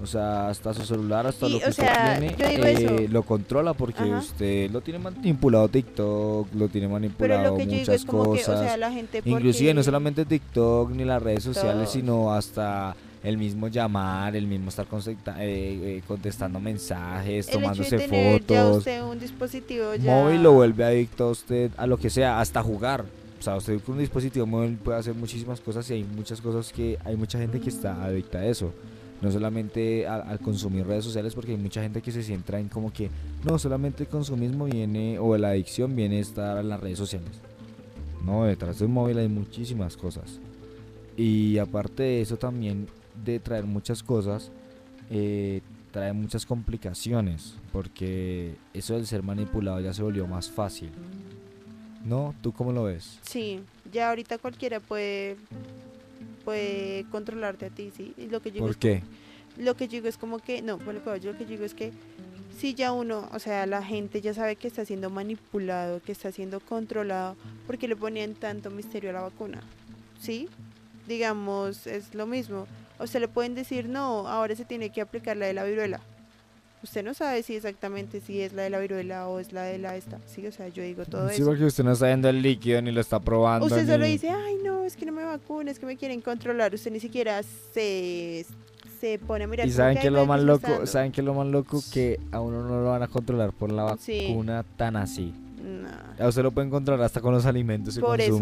O 0.00 0.06
sea, 0.06 0.48
hasta 0.48 0.72
su 0.74 0.84
celular, 0.84 1.26
hasta 1.26 1.46
Y, 1.46 1.52
lo 1.52 1.58
que 1.58 1.66
o 1.66 1.68
usted 1.70 1.88
tiene, 2.18 2.36
eh, 2.38 3.08
lo 3.10 3.24
controla 3.24 3.74
porque 3.74 4.04
Ajá. 4.04 4.18
usted 4.18 4.70
lo 4.70 4.80
tiene 4.80 5.00
manipulado 5.00 5.68
TikTok, 5.68 6.54
lo 6.54 6.68
tiene 6.68 6.86
manipulado 6.86 7.58
lo 7.58 7.64
muchas 7.64 8.04
que, 8.04 8.10
o 8.10 8.24
cosas. 8.24 8.60
sea, 8.60 8.76
la 8.76 8.92
gente 8.92 9.20
Inclusive 9.24 9.74
no 9.74 9.82
solamente 9.82 10.24
TikTok 10.24 10.92
ni 10.92 11.04
las 11.04 11.20
redes 11.20 11.42
sociales, 11.42 11.90
sino 11.90 12.32
hasta 12.32 12.94
el 13.22 13.38
mismo 13.38 13.68
llamar, 13.68 14.36
el 14.36 14.46
mismo 14.46 14.68
estar 14.68 14.86
eh, 14.86 15.16
eh, 15.40 16.02
contestando 16.06 16.60
mensajes, 16.60 17.48
el 17.48 17.50
hecho 17.50 17.58
de 17.58 17.62
tomándose 17.64 17.98
tener 17.98 18.40
ya 18.46 18.62
fotos. 18.62 18.78
usted 18.78 19.02
un 19.02 19.18
dispositivo 19.18 19.94
ya... 19.94 20.12
Móvil 20.12 20.42
lo 20.42 20.52
vuelve 20.52 20.84
adicto 20.84 21.24
a 21.24 21.30
usted 21.30 21.70
a 21.76 21.86
lo 21.86 21.96
que 21.96 22.10
sea, 22.10 22.40
hasta 22.40 22.62
jugar. 22.62 23.04
O 23.38 23.42
sea, 23.42 23.56
usted 23.56 23.80
con 23.80 23.94
un 23.94 24.00
dispositivo 24.00 24.46
móvil 24.46 24.76
puede 24.76 24.98
hacer 24.98 25.14
muchísimas 25.14 25.60
cosas 25.60 25.88
y 25.90 25.94
hay 25.94 26.04
muchas 26.04 26.40
cosas 26.40 26.72
que 26.72 26.98
hay 27.04 27.16
mucha 27.16 27.38
gente 27.38 27.60
que 27.60 27.68
está 27.68 28.04
adicta 28.04 28.38
a 28.38 28.46
eso. 28.46 28.72
No 29.20 29.32
solamente 29.32 30.06
al 30.06 30.38
consumir 30.38 30.86
redes 30.86 31.04
sociales, 31.04 31.34
porque 31.34 31.50
hay 31.50 31.56
mucha 31.56 31.82
gente 31.82 32.00
que 32.00 32.12
se 32.12 32.22
centra 32.22 32.60
en 32.60 32.68
como 32.68 32.92
que 32.92 33.10
no, 33.44 33.58
solamente 33.58 34.04
el 34.04 34.08
consumismo 34.08 34.66
viene 34.66 35.18
o 35.18 35.36
la 35.36 35.48
adicción 35.48 35.96
viene 35.96 36.18
a 36.18 36.20
estar 36.20 36.58
en 36.58 36.68
las 36.68 36.78
redes 36.78 36.98
sociales. 36.98 37.30
No, 38.24 38.44
detrás 38.44 38.78
de 38.78 38.84
un 38.84 38.92
móvil 38.92 39.18
hay 39.18 39.28
muchísimas 39.28 39.96
cosas. 39.96 40.38
Y 41.16 41.58
aparte 41.58 42.04
de 42.04 42.20
eso 42.20 42.36
también 42.36 42.86
de 43.24 43.40
traer 43.40 43.64
muchas 43.64 44.02
cosas, 44.02 44.50
eh, 45.10 45.62
trae 45.90 46.12
muchas 46.12 46.46
complicaciones, 46.46 47.54
porque 47.72 48.56
eso 48.74 48.94
del 48.94 49.06
ser 49.06 49.22
manipulado 49.22 49.80
ya 49.80 49.92
se 49.92 50.02
volvió 50.02 50.26
más 50.26 50.50
fácil. 50.50 50.90
¿No? 52.04 52.34
¿Tú 52.42 52.52
cómo 52.52 52.72
lo 52.72 52.84
ves? 52.84 53.18
Sí, 53.22 53.60
ya 53.92 54.08
ahorita 54.10 54.38
cualquiera 54.38 54.80
puede 54.80 55.36
puede 56.44 57.04
controlarte 57.10 57.66
a 57.66 57.70
ti, 57.70 57.92
sí. 57.94 58.14
Y 58.16 58.28
lo 58.28 58.40
que 58.40 58.50
yo 58.50 58.60
¿Por 58.60 58.76
qué? 58.76 59.02
lo 59.58 59.76
que 59.76 59.86
yo 59.86 59.92
digo 59.92 60.08
es 60.08 60.16
como 60.16 60.38
que, 60.38 60.62
no, 60.62 60.78
que 60.78 60.86
yo 61.20 61.32
lo 61.32 61.38
que 61.38 61.44
yo 61.44 61.50
digo 61.50 61.64
es 61.64 61.74
que 61.74 61.92
si 62.56 62.74
ya 62.74 62.92
uno, 62.92 63.28
o 63.32 63.38
sea, 63.38 63.66
la 63.66 63.82
gente 63.82 64.20
ya 64.20 64.34
sabe 64.34 64.56
que 64.56 64.66
está 64.66 64.84
siendo 64.84 65.10
manipulado, 65.10 66.00
que 66.02 66.12
está 66.12 66.32
siendo 66.32 66.60
controlado, 66.60 67.36
¿por 67.66 67.78
qué 67.78 67.86
le 67.86 67.96
ponían 67.96 68.34
tanto 68.34 68.70
misterio 68.70 69.10
a 69.10 69.12
la 69.12 69.20
vacuna? 69.20 69.60
¿Sí? 70.20 70.48
Digamos, 71.06 71.86
es 71.86 72.14
lo 72.14 72.26
mismo. 72.26 72.66
A 72.98 73.04
usted 73.04 73.20
le 73.20 73.28
pueden 73.28 73.54
decir, 73.54 73.88
no, 73.88 74.26
ahora 74.28 74.54
se 74.56 74.64
tiene 74.64 74.90
que 74.90 75.00
aplicar 75.00 75.36
la 75.36 75.46
de 75.46 75.54
la 75.54 75.64
viruela. 75.64 76.00
Usted 76.82 77.04
no 77.04 77.12
sabe 77.12 77.42
si 77.42 77.56
exactamente 77.56 78.20
si 78.20 78.40
es 78.40 78.52
la 78.52 78.62
de 78.62 78.70
la 78.70 78.78
viruela 78.78 79.26
o 79.28 79.40
es 79.40 79.52
la 79.52 79.62
de 79.62 79.78
la 79.78 79.96
esta. 79.96 80.18
Sí, 80.26 80.46
o 80.46 80.52
sea, 80.52 80.68
yo 80.68 80.82
digo 80.82 81.04
todo 81.06 81.28
Sí, 81.28 81.36
eso. 81.36 81.46
porque 81.46 81.64
usted 81.64 81.82
no 81.82 81.92
está 81.92 82.06
viendo 82.06 82.28
el 82.28 82.40
líquido 82.40 82.80
ni 82.82 82.92
lo 82.92 83.00
está 83.00 83.18
probando. 83.18 83.66
Usted 83.66 83.86
solo 83.86 84.04
dice, 84.04 84.30
ay, 84.30 84.58
no, 84.64 84.84
es 84.84 84.96
que 84.96 85.04
no 85.04 85.12
me 85.12 85.24
vacuno, 85.24 85.70
es 85.70 85.78
que 85.78 85.86
me 85.86 85.96
quieren 85.96 86.20
controlar. 86.20 86.72
Usted 86.74 86.92
ni 86.92 87.00
siquiera 87.00 87.42
se, 87.42 88.46
se 89.00 89.18
pone 89.18 89.44
a 89.44 89.46
mirar. 89.48 89.66
Y 89.66 89.72
saben 89.72 89.96
"Ay, 89.96 90.02
que 90.04 90.10
lo 90.10 90.24
más 90.26 90.38
¿qué 90.40 90.46
loco, 90.46 90.68
dando?". 90.70 90.86
saben 90.86 91.10
que 91.12 91.22
lo 91.22 91.34
más 91.34 91.46
loco 91.48 91.82
que 91.92 92.20
a 92.30 92.40
uno 92.40 92.62
no 92.62 92.80
lo 92.80 92.90
van 92.90 93.02
a 93.02 93.08
controlar 93.08 93.52
por 93.52 93.72
la 93.72 93.96
Sí. 93.98 94.28
vacuna 94.28 94.64
tan 94.76 94.94
así. 94.96 95.32
Nah. 95.60 96.24
A 96.24 96.28
usted 96.28 96.42
lo 96.44 96.52
pueden 96.52 96.70
controlar 96.70 97.04
hasta 97.06 97.20
con 97.20 97.34
los 97.34 97.44
alimentos 97.44 97.96
que 97.96 98.00
Por 98.00 98.20
eso. 98.20 98.40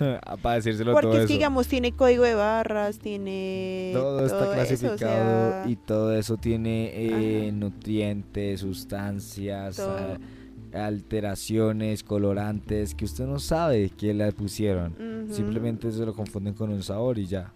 Para 0.42 0.56
decírselo 0.56 0.92
Porque 0.92 1.06
todo 1.08 1.12
es 1.16 1.18
eso. 1.20 1.28
que, 1.28 1.34
digamos, 1.34 1.66
tiene 1.68 1.92
código 1.92 2.24
de 2.24 2.34
barras, 2.34 2.98
tiene. 2.98 3.90
todo 3.94 4.24
está 4.24 4.38
eso, 4.40 4.50
o 4.50 4.54
clasificado 4.54 4.98
sea, 4.98 5.64
y 5.68 5.76
todo 5.76 6.16
eso 6.16 6.36
tiene 6.36 6.90
eh, 6.94 7.52
nutrientes, 7.52 8.60
sustancias, 8.60 9.76
Todo. 9.76 9.96
a- 9.96 10.86
alteraciones, 10.86 12.02
colorantes 12.04 12.94
que 12.94 13.04
usted 13.04 13.26
no 13.26 13.38
sabe 13.38 13.90
que 13.90 14.14
le 14.14 14.30
pusieron. 14.32 14.92
ujú. 15.26 15.34
Simplemente 15.34 15.90
se 15.92 16.04
lo 16.06 16.14
confunden 16.14 16.54
con 16.54 16.70
un 16.70 16.82
sabor 16.82 17.18
y 17.18 17.26
ya. 17.26 17.52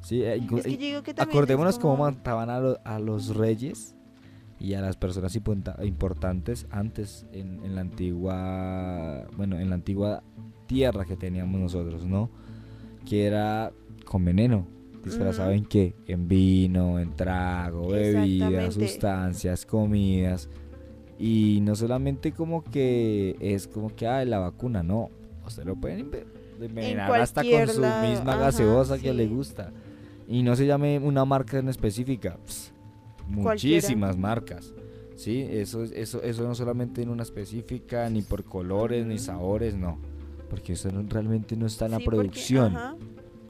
Sí, 0.00 0.22
eh, 0.22 0.34
Es 0.56 0.64
que 0.64 0.72
yo 0.72 0.78
digo 0.78 1.02
que 1.02 1.14
Acordémonos 1.16 1.78
cómo 1.78 1.96
como- 1.96 2.10
mataban 2.10 2.50
a, 2.50 2.60
lo- 2.60 2.78
a 2.84 2.98
los 2.98 3.34
reyes 3.36 3.94
y 4.58 4.74
a 4.74 4.80
las 4.80 4.96
personas 4.96 5.34
importantes 5.36 6.66
antes 6.70 7.26
en, 7.32 7.64
en 7.64 7.74
la 7.74 7.80
antigua, 7.80 9.26
bueno, 9.36 9.58
en 9.58 9.68
la 9.68 9.74
antigua 9.76 10.22
tierra 10.72 11.04
que 11.04 11.16
teníamos 11.16 11.60
nosotros, 11.60 12.04
¿no? 12.06 12.30
Que 13.08 13.26
era 13.26 13.72
con 14.06 14.24
veneno, 14.24 14.66
disfrazado 15.04 15.50
Ujú. 15.50 15.58
en 15.58 15.64
qué? 15.66 15.94
En 16.06 16.28
vino, 16.28 16.98
en 16.98 17.10
trago, 17.14 17.88
bebidas, 17.88 18.74
sustancias, 18.74 19.66
comidas. 19.66 20.48
Y 21.18 21.60
no 21.62 21.76
solamente 21.76 22.32
como 22.32 22.64
que 22.64 23.36
es 23.40 23.68
como 23.68 23.94
que, 23.94 24.06
ah, 24.06 24.24
la 24.24 24.38
vacuna, 24.38 24.82
no. 24.82 25.10
Usted 25.46 25.64
lo 25.64 25.76
pueden 25.76 26.10
enve- 26.10 26.24
envenenar 26.60 27.20
hasta 27.20 27.42
con 27.42 27.68
su 27.68 27.80
lado, 27.82 28.08
misma 28.08 28.32
ajá, 28.34 28.42
gaseosa 28.44 28.98
que 28.98 29.12
le 29.12 29.26
gusta. 29.26 29.70
Y 30.28 30.42
no 30.42 30.56
se 30.56 30.66
llame 30.66 30.98
una 30.98 31.24
marca 31.24 31.58
en 31.58 31.68
específica, 31.68 32.38
muchísimas 33.28 34.16
marcas. 34.16 34.72
Sí, 35.16 35.46
eso, 35.50 35.84
es- 35.84 35.92
eso, 35.92 36.22
eso 36.22 36.44
no 36.48 36.54
solamente 36.54 37.02
en 37.02 37.08
una 37.10 37.22
específica, 37.22 38.08
ni 38.08 38.22
por 38.22 38.44
colores, 38.44 39.06
ni 39.06 39.18
sabores, 39.18 39.74
no. 39.76 39.98
Porque 40.52 40.74
eso 40.74 40.92
no- 40.92 41.02
realmente 41.08 41.56
no 41.56 41.64
está 41.66 41.86
en 41.86 41.92
la 41.92 41.96
Sí, 41.98 42.04
porque- 42.04 42.18
producción, 42.18 42.76
ajá, 42.76 42.94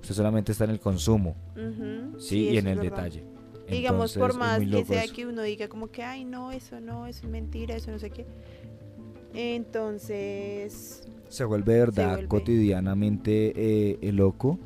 usted 0.01 0.15
solamente 0.15 0.53
está 0.53 0.63
en 0.65 0.71
el 0.71 0.79
consumo, 0.79 1.35
ujú, 1.57 2.21
sí, 2.21 2.51
y 2.51 2.59
en 2.59 2.69
el 2.69 2.79
verdad. 2.79 2.91
detalle. 2.97 3.25
Digamos, 3.69 4.13
por 4.17 4.31
Entonces, 4.31 4.35
es 4.35 4.39
más 4.39 4.59
que 4.81 4.85
sea 4.85 5.05
eso. 5.05 5.15
que 5.15 5.27
uno 5.27 5.43
diga 5.43 5.67
como 5.69 5.91
que, 5.91 6.03
ay, 6.05 6.25
no, 6.25 6.53
eso 6.53 6.81
no, 6.81 7.07
eso 7.09 7.25
es 7.27 7.29
mentira, 7.31 7.75
eso 7.75 7.91
no 7.91 7.99
sé 7.99 8.11
qué. 8.11 8.25
Entonces, 9.35 11.03
se 11.29 11.45
vuelve 11.45 11.75
verdad 11.79 12.13
vuelve. 12.15 12.29
cotidianamente 12.29 13.53
eh, 13.57 13.99
eh, 14.01 14.13
loco, 14.13 14.59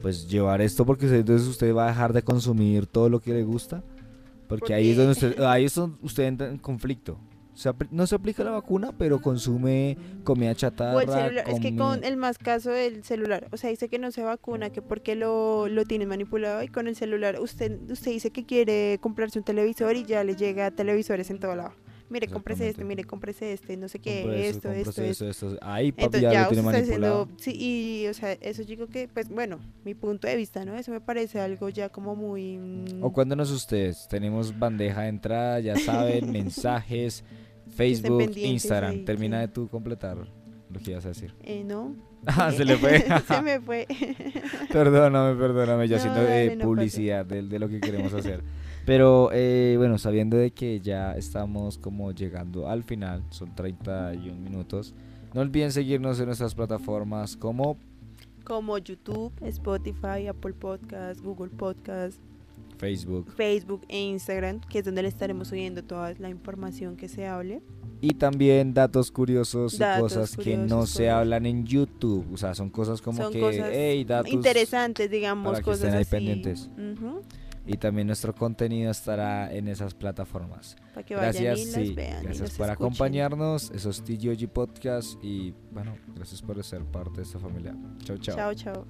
pues 0.00 0.28
llevar 0.28 0.60
esto 0.60 0.86
porque 0.86 1.06
usted- 1.06 1.20
entonces 1.20 1.48
usted 1.48 1.74
va 1.74 1.84
a 1.86 1.88
dejar 1.88 2.12
de 2.12 2.22
consumir 2.22 2.86
todo 2.86 3.08
lo 3.08 3.20
que 3.20 3.32
le 3.32 3.42
gusta, 3.42 3.82
porque, 4.48 4.72
ahí 4.74 4.90
es 4.90 4.96
donde 4.96 5.14
Porque- 5.14 5.26
usted, 5.28 5.42
ahí 5.44 5.64
es 5.64 5.74
donde 5.74 5.96
usted 6.02 6.22
entra 6.24 6.48
en 6.48 6.58
conflicto. 6.58 7.18
Se 7.54 7.70
no 7.90 8.06
se 8.06 8.14
aplica 8.16 8.42
la 8.42 8.50
vacuna, 8.50 8.92
pero 8.96 9.20
consume 9.20 9.96
comida 10.24 10.54
chatarra. 10.54 10.96
o 10.96 11.00
el 11.00 11.08
celular, 11.08 11.44
es 11.48 11.60
que 11.60 11.76
con 11.76 12.04
el 12.04 12.16
más 12.16 12.38
caso 12.38 12.70
del 12.70 13.04
celular, 13.04 13.48
o 13.52 13.56
sea, 13.56 13.70
dice 13.70 13.88
que 13.88 13.98
no 13.98 14.10
se 14.10 14.22
vacuna, 14.22 14.70
que 14.70 14.82
porque 14.82 15.14
lo, 15.14 15.68
lo 15.68 15.84
tiene 15.84 16.06
manipulado 16.06 16.62
y 16.62 16.68
con 16.68 16.88
el 16.88 16.96
celular, 16.96 17.38
usted, 17.40 17.78
usted 17.90 18.10
dice 18.10 18.30
que 18.30 18.44
quiere 18.44 18.98
comprarse 19.00 19.38
un 19.38 19.44
televisor 19.44 19.94
y 19.96 20.04
ya 20.04 20.24
le 20.24 20.34
llega 20.36 20.70
televisores 20.70 21.30
en 21.30 21.38
todo 21.38 21.54
lado. 21.54 21.83
Mire, 22.10 22.28
cómprese 22.28 22.68
este, 22.68 22.84
mire, 22.84 23.04
cómprese 23.04 23.52
este, 23.52 23.76
no 23.76 23.88
sé 23.88 23.98
qué, 23.98 24.48
esto, 24.48 24.70
esto, 24.70 25.02
esto. 25.02 25.28
esto. 25.28 25.58
Ahí 25.62 25.90
papi 25.90 26.04
Entonces 26.04 26.32
ya, 26.32 26.42
lo 26.42 26.48
tiene 26.48 26.62
manipulado. 26.62 27.28
sí, 27.38 27.52
y 27.58 28.06
o 28.08 28.14
sea, 28.14 28.32
eso 28.32 28.62
digo 28.62 28.86
que, 28.86 29.08
pues 29.08 29.28
bueno, 29.28 29.58
mi 29.84 29.94
punto 29.94 30.28
de 30.28 30.36
vista, 30.36 30.64
¿no? 30.64 30.76
Eso 30.76 30.92
me 30.92 31.00
parece 31.00 31.40
algo 31.40 31.70
ya 31.70 31.88
como 31.88 32.14
muy... 32.14 32.58
mm, 32.58 33.02
O 33.02 33.12
cuéntanos 33.12 33.50
ustedes, 33.50 34.06
tenemos 34.08 34.56
bandeja 34.58 35.02
de 35.02 35.08
entrada, 35.08 35.60
ya 35.60 35.76
saben, 35.78 36.30
mensajes, 36.30 37.24
Facebook, 37.74 38.30
Instagram. 38.36 39.04
Termina 39.04 39.38
sí. 39.38 39.46
de 39.46 39.48
tú 39.48 39.68
completar 39.68 40.16
lo 40.70 40.80
que 40.80 40.90
ibas 40.92 41.04
a 41.06 41.08
decir. 41.08 41.34
Eh, 41.42 41.64
no. 41.64 41.94
Ah, 42.26 42.50
se 42.50 42.64
le 42.64 42.78
fue. 42.78 43.04
se 43.28 43.42
me 43.42 43.60
fue. 43.60 43.86
Perdóname, 44.72 45.38
perdóname, 45.38 45.86
yo 45.88 45.96
No, 45.96 46.00
haciendo 46.00 46.22
eh, 46.22 46.56
no 46.56 46.64
publicidad 46.64 47.26
de, 47.26 47.42
de 47.42 47.58
lo 47.58 47.68
que 47.68 47.80
queremos 47.80 48.14
hacer. 48.14 48.42
Pero 48.86 49.30
eh, 49.32 49.74
bueno, 49.78 49.96
sabiendo 49.98 50.36
de 50.36 50.50
que 50.50 50.80
ya 50.80 51.12
estamos 51.16 51.78
como 51.78 52.12
llegando 52.12 52.68
al 52.68 52.82
final, 52.84 53.22
son 53.30 53.54
31 53.54 54.38
minutos, 54.40 54.94
no 55.32 55.40
olviden 55.40 55.72
seguirnos 55.72 56.18
en 56.20 56.26
nuestras 56.26 56.54
plataformas 56.54 57.36
como 57.36 57.76
como 58.44 58.76
YouTube, 58.76 59.32
Spotify, 59.40 60.26
Apple 60.28 60.52
Podcast, 60.52 61.20
Google 61.22 61.48
Podcast, 61.48 62.18
Facebook 62.76 63.32
Facebook 63.34 63.80
e 63.88 63.98
Instagram, 64.02 64.60
que 64.68 64.80
es 64.80 64.84
donde 64.84 65.00
le 65.02 65.08
estaremos 65.08 65.48
subiendo 65.48 65.82
toda 65.82 66.12
la 66.18 66.28
información 66.28 66.96
que 66.96 67.08
se 67.08 67.26
hable. 67.26 67.62
y 68.02 68.10
también 68.14 68.74
datos 68.74 69.10
curiosos 69.10 69.74
y 69.80 70.00
cosas 70.00 70.36
que 70.36 70.58
no 70.58 70.84
se 70.84 71.08
hablan 71.08 71.46
en 71.46 71.64
YouTube. 71.64 72.26
O 72.34 72.36
sea, 72.36 72.54
son 72.54 72.68
cosas 72.68 73.00
como 73.00 73.22
Son 73.22 73.32
que, 73.32 73.40
cosas 73.40 73.70
hey, 73.72 74.04
datos 74.04 74.30
Interesantes, 74.30 75.10
digamos, 75.10 75.46
para 75.52 75.58
que 75.60 75.64
cosas 75.64 75.84
estén 75.84 75.94
ahí 75.94 76.02
así. 76.02 76.10
pendientes. 76.10 76.70
Ujú, 76.76 77.22
y 77.66 77.76
también 77.76 78.06
nuestro 78.06 78.34
contenido 78.34 78.90
estará 78.90 79.52
en 79.52 79.68
esas 79.68 79.94
plataformas. 79.94 80.76
Para 80.92 81.06
que 81.06 81.14
gracias, 81.14 81.72
vayan 81.74 81.86
sí, 81.86 81.94
gracias 81.94 82.50
por 82.52 82.70
acompañarnos. 82.70 83.70
Eso 83.70 83.90
es 83.90 84.02
TGOG 84.02 84.48
Podcast 84.48 85.22
y 85.22 85.54
bueno, 85.70 85.96
gracias 86.14 86.42
por 86.42 86.62
ser 86.62 86.84
parte 86.84 87.18
de 87.18 87.22
esta 87.22 87.38
familia. 87.38 87.74
Chao, 88.04 88.18
chao. 88.18 88.36
Chao, 88.36 88.54
chao. 88.54 88.86